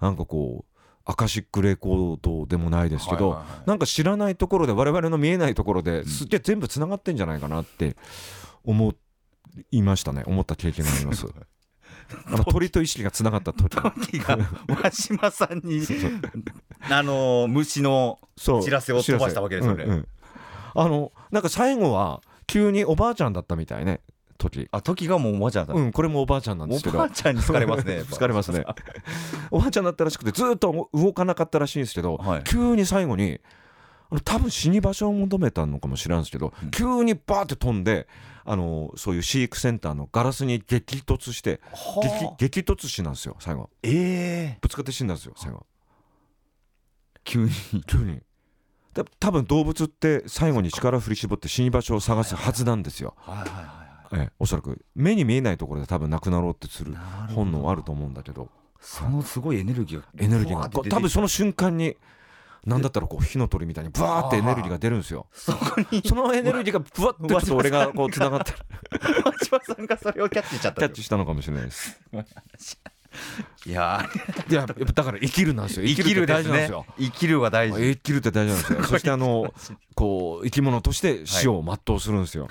[0.00, 0.74] なんかこう
[1.04, 3.68] アカシックレコードでもないですけど、はいはいはい。
[3.68, 7.96] なんか知らないところで我々の見えないところですっげえ全部つながってんじゃないかなって
[8.64, 8.94] 思
[9.70, 10.22] いましたね。
[10.26, 11.26] 思った経験があります。
[12.26, 14.38] あの鳥と意識がつながった時時が
[14.82, 15.82] 輪島さんに
[16.90, 19.84] あの虫の知らせを飛ばしたわけですよね。
[19.84, 20.08] うんうん。
[20.74, 24.00] あのなんか最後は急におばあちゃんだったみたいね
[24.38, 24.68] 時。
[24.70, 26.98] あ時がもうおばあちゃんだうんこれもおばあちゃんなんですけど。
[26.98, 28.64] おばあちゃんに好かれますね好か れますね。
[29.50, 32.44] おばあちゃんだったらしくてずっと動かなかったらしいんですけど、はい。
[32.44, 33.40] 急に最後に
[34.10, 36.70] あの多分死に場所を求めたのかもしれないんですけど、うん。
[36.70, 38.06] 急にバーって飛んで
[38.44, 42.36] あのそういう飼育センターのガラスに激突してはあ。
[42.38, 43.70] 激激突死なんですよ最後。
[43.82, 44.58] ええ。
[44.60, 45.66] ぶつかって死んだんですよ最後。
[47.24, 47.50] 急に
[47.86, 48.20] 急に。
[48.92, 54.84] だ多分動物って最後に力を振り絞って死に場所を探すはずなんですよ、はいはいはええ、おそらく。
[54.94, 56.94] 目に見えないところで多分なくなろうってする
[57.34, 58.48] 本能あると思うんだけど。
[58.80, 61.96] そのすごいエネルギーがエネルギーが多分その瞬間に
[62.66, 65.26] なんだったらこう火の鳥みたいにブワーってエネルギーが出るんですよ。
[65.32, 66.02] そこに。
[66.06, 68.52] そのエネルギーがブワッてちょっと俺がこうつながって
[69.24, 72.00] 輪島さんがそれをキャッチしちゃったキャッチしたのかもしれないです
[73.66, 74.08] いや
[74.50, 79.54] いやだから生きるなんですよ生きる大事なんですよ生きるは大事生きるって大事なんですよそしてあの
[79.94, 82.48] こう生き物として死を全うするんですよ、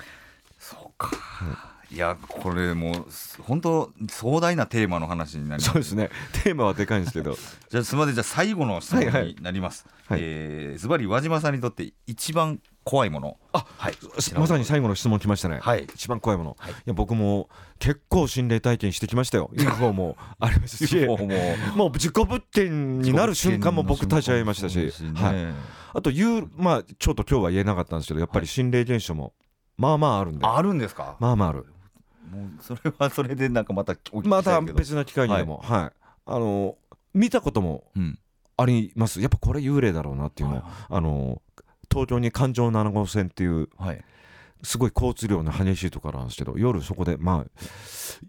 [0.58, 3.06] そうかいやこれもう
[3.42, 5.72] 本当壮大なテーマの話になります。
[5.72, 6.10] そうですね。
[6.42, 7.36] テーマはでかいんですけど。
[7.70, 8.14] じゃあすみません。
[8.14, 9.86] じゃあ最後の質問になります。
[10.08, 10.20] はい。
[10.22, 13.36] えーズバリ輪島さんにとって一番怖いもの。
[13.52, 13.94] あはい。
[14.36, 15.84] まさに最後の質問来ましたね、はい。
[15.94, 16.72] 一番怖いもの、はい。
[16.72, 19.50] い、や僕も結構心霊体験してきましたよ。
[19.54, 21.06] UFO もありますし。
[21.06, 21.18] も。
[21.76, 24.90] もう事故物件になる瞬間も僕立ち会いましたし、ね。
[25.14, 25.54] はい、
[25.94, 29.32] あというまあちょっと今日は言えなかったんですけどやっぱり心霊現象も
[29.76, 31.16] まあまああるんで、あるんですか？
[31.20, 31.66] まあまあある
[32.30, 33.94] もうそれはそれでなんかまた
[34.24, 35.60] ました別な機会にでも。
[35.62, 35.92] はい、
[36.26, 36.76] あの
[37.12, 38.18] 見たこともうん。
[38.56, 39.20] あります。
[39.20, 40.56] やっぱこれ幽霊だろうなっていうの。
[40.56, 41.42] を、はあの
[41.90, 44.04] 東京に環状7号線っていういはい。
[44.64, 47.60] すごい交通量の激しいところなんですけど夜そこでまあ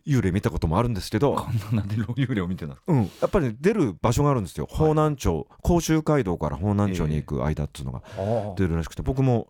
[0.05, 4.65] 幽霊見たこともあるんですけど、こんなで幽霊を見てたうん、やっぱりね出る場所があるんですよ。
[4.65, 5.47] 方南町。
[5.61, 9.47] 甲州街道から方南町に行く間っていうのがの出るらしくて僕も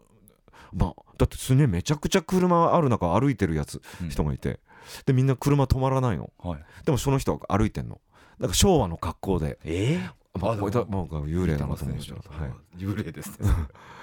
[0.76, 4.10] まあだってすげえめちゃくちゃ車ある中歩いてるやつうん。
[4.10, 4.60] 人がいて。
[5.06, 6.32] でみんな車止まらないの。
[6.38, 6.64] はい。
[6.86, 8.02] でもその人は歩いてんの。
[8.40, 10.00] だから昭和の格好で、え？
[10.40, 13.50] まあ、あこれだまあ幽霊だなと思うんですよ、はい、幽霊ですね。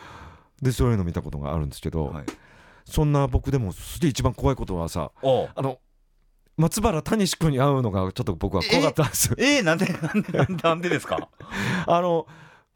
[0.62, 2.24] でそういうの見たことがあるんですけど、はい。
[2.86, 5.78] そんな僕でもすげえ一番怖いことはさおあの
[6.56, 9.26] 松原谷志君に会うのがちょっと僕は怖かったんです。
[9.26, 9.60] よえ？
[9.60, 11.28] ー、なんでなんでなんでなんでですか？
[11.86, 12.26] あの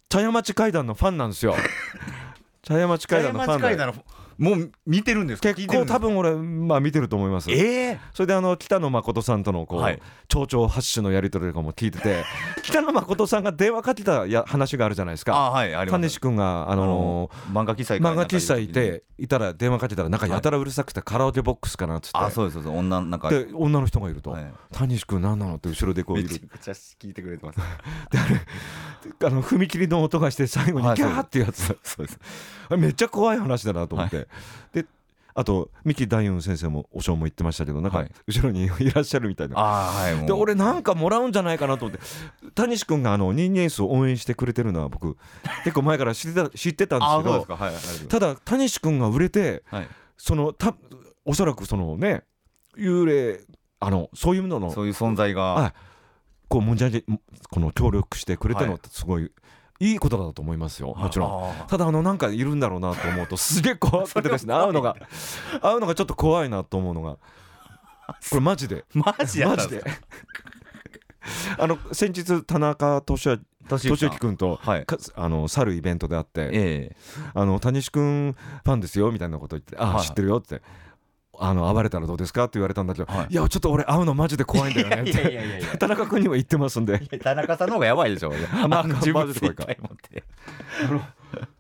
[0.09, 1.57] 茶屋町階段のファンなんですよ
[2.67, 3.87] 茶屋町階段のファンで。
[3.87, 3.95] の
[4.39, 5.55] もう見てるんですか？
[5.55, 7.51] 結構多分俺まあ見てると思います。
[7.51, 8.01] ええ。
[8.13, 10.03] それであの北野誠さんとのこう、はい。
[10.29, 12.25] 町長発信のやり取りとかも聞いてて
[12.63, 15.35] 北野誠さんが電話かけたや話があるじゃないですか。
[15.35, 16.01] あはいあります。
[16.01, 22.77] 谷志君があのあの漫画喫茶ー漫画喫茶いていたら電話かけたらなんかやたらうるさくてカラオケボックスかなっつって、あそうですそうです。
[22.77, 24.33] 女なんかで女の人がいると。
[24.33, 26.29] はい「谷志君何なの?」って後ろでこういる。
[26.29, 27.59] めちゃくちゃ聞いてくれてます。
[29.25, 32.19] あの踏切の音がして最後にはいギャーってやつ、そうです。
[32.19, 34.29] あれめっちゃ怖い話だなと思って、
[34.73, 34.87] で
[35.35, 38.11] あと三木大雲先生もお正も言ってましたけどなんかはい。
[38.27, 42.03] 後ろにいらっしゃるみたいな、はいで俺なんかもらうんじゃないかなと思って。
[42.55, 45.19] 谷志君があの人間数を応援してくれてるのは僕
[45.63, 49.89] 結構前から知ってた知ってたんですあけどはいはいただ谷志君が売れてはい。
[50.17, 50.75] そのた
[51.27, 52.25] おそらくそのね
[52.79, 53.41] 幽霊
[53.79, 55.43] あのそういうののそういう存在が。
[55.55, 55.73] はい。
[56.49, 57.05] こうもんじゃじ
[57.51, 59.33] この協力してくれたのってすごい
[59.81, 60.95] いいことだと思いますよ。
[60.97, 61.65] もちろん。
[61.65, 64.55] んただあのなんかいるんだろうなと思うとすげえ怖くてですね。
[64.57, 64.97] 会うのが。
[65.63, 67.13] 会うのがちょっと怖いなと思うのが。
[68.31, 68.85] これマジで。
[68.95, 69.85] マジやマジで。
[71.59, 74.87] あの先日田中俊明年俊之君とはい。
[74.87, 76.51] かあの去るイベントであってえ
[76.93, 76.97] え。
[77.35, 80.07] あの谷志君ファンですよみたいなこと言ってあ、はい。
[80.07, 80.63] 知ってるよって
[81.41, 82.45] あの暴れたらどうですか？
[82.45, 83.27] って言われたんだけど、はい。
[83.31, 85.69] い、やちょっと俺会うのマジで怖いんだよねっいやいてやいやいや。
[85.79, 86.99] 田中君にも言ってますんで。
[87.23, 88.33] 田中さんの方がやばいでしょ
[88.69, 89.67] まあ自分でか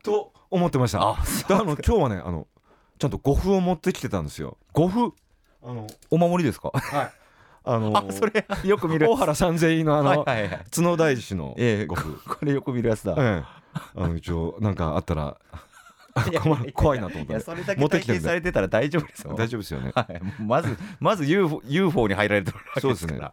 [0.02, 1.00] と思ってました。
[1.00, 1.16] あ
[1.48, 2.46] の今日はねあの
[2.98, 4.56] ちゃんと呉服を持ってきてたんですよ。
[4.72, 5.12] 五分
[5.62, 6.70] あのお守りですか？
[6.72, 7.12] はい。
[7.68, 10.64] あのあそれよく見る大原三千院のあの、はいはいはい。
[10.72, 13.14] 角大師のええ呉服、これよく見るやつだ。
[13.18, 13.44] ええ。
[13.96, 15.36] あの一応なんかあったら
[16.74, 17.32] 怖いなと思ったんで。
[17.32, 19.34] いやそれだけ体験されてたら大丈夫ですよ。
[19.38, 19.92] 大丈夫ですよね。
[19.94, 23.32] はい、まずまず UFO, UFO に入られてるわけそうですから。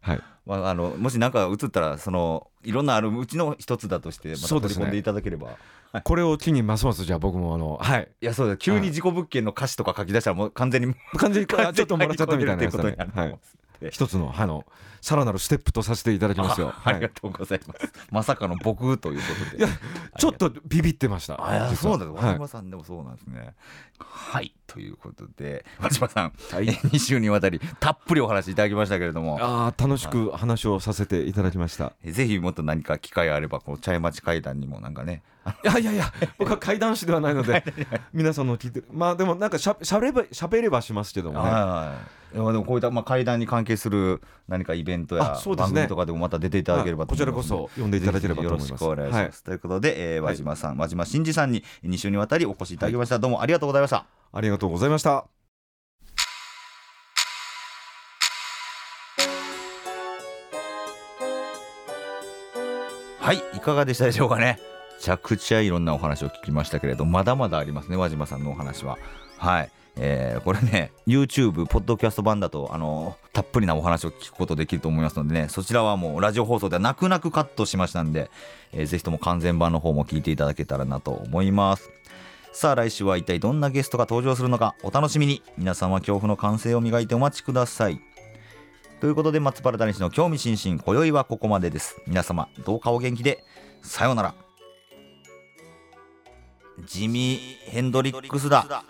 [0.00, 0.20] はい。
[0.46, 5.56] まあ、あのもし何か映ったらそのいろんなあるうちの一つだとしてまた取り込んでいただければ、
[5.94, 8.08] い、これを機にますますじゃあ僕もあのはい。
[8.20, 8.56] やそうだ。
[8.56, 14.64] 急に事故物件の歌詞とか書き出したらもう完全に完全にあちょっともらっちゃったみたいなことになるとはい思うんですって一つのあの
[15.00, 16.68] さらなるステップとさせていただきますよ。
[16.68, 19.58] あありがはいとうございます、まさかの僕ということで。
[19.58, 19.68] いや
[20.18, 21.36] ちょっとビビってました。
[21.38, 22.24] あそうだはい。
[22.24, 23.54] 和島さんでもそうなんですね。
[23.98, 26.68] はいということで和島さん、はい。
[26.68, 29.38] え2週にわたりたっぷりお話いただきましたけれども。
[29.40, 31.92] あー楽しく話をさせていただきました。
[32.02, 35.22] えぜひもっと何か機会あればこの茶屋町会談にもなんかね。
[35.62, 37.62] いやいやいや僕は怪談師ではないので
[38.14, 38.86] 皆さんの聞いてる。
[38.90, 41.50] まあでもなんかしゃしゃべればしゃべればしますけどもね。
[41.50, 41.62] はい。
[41.62, 48.70] はいいやでもこういったまあ会談に関係する何かイベントや番組とかでもまた出ていただければと思いますはいこちらこそ呼んでいただければと思います。
[48.70, 54.04] よろしくお願いします、ということで、えー、和島さん、和島真二さんに2週にわたりお越しいただきました、どうもありがとうございました
[54.36, 55.26] ありがとうございました。
[63.20, 64.58] はいいかがでしたでしょうかね。
[64.96, 68.98] めちゃくちゃいろんなお話を聞きましたけれどまだまだありますね和島さんのお話は。
[69.38, 69.70] はい。
[69.96, 78.28] えーこれね YouTube ポッドキャスト版だとあのたっぷりなお話を聞くことできると思いますのでねそちらはもうラジオ放送では泣く泣くカットしましたんで、
[78.72, 81.90] えーぜひとも完全版の方も聞いていただけたらなと思います。
[82.54, 85.42] さあ来週は一体どんなゲストが登場するのかお楽しみに。
[85.58, 88.00] 皆さんは恐怖の感性を磨いてお待ちください。
[89.00, 92.00] ということで松原谷氏の興味津々今宵はここまでです。
[92.06, 93.42] 皆様どうかお元気で。
[93.82, 94.34] さようなら。
[96.86, 98.84] ジミー・ヘンドリックスだ。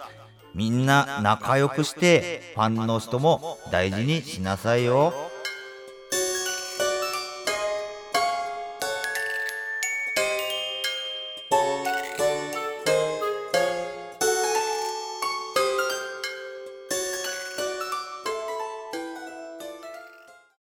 [0.54, 5.14] みんな仲良くしてファンの人も大事にしなさいよ。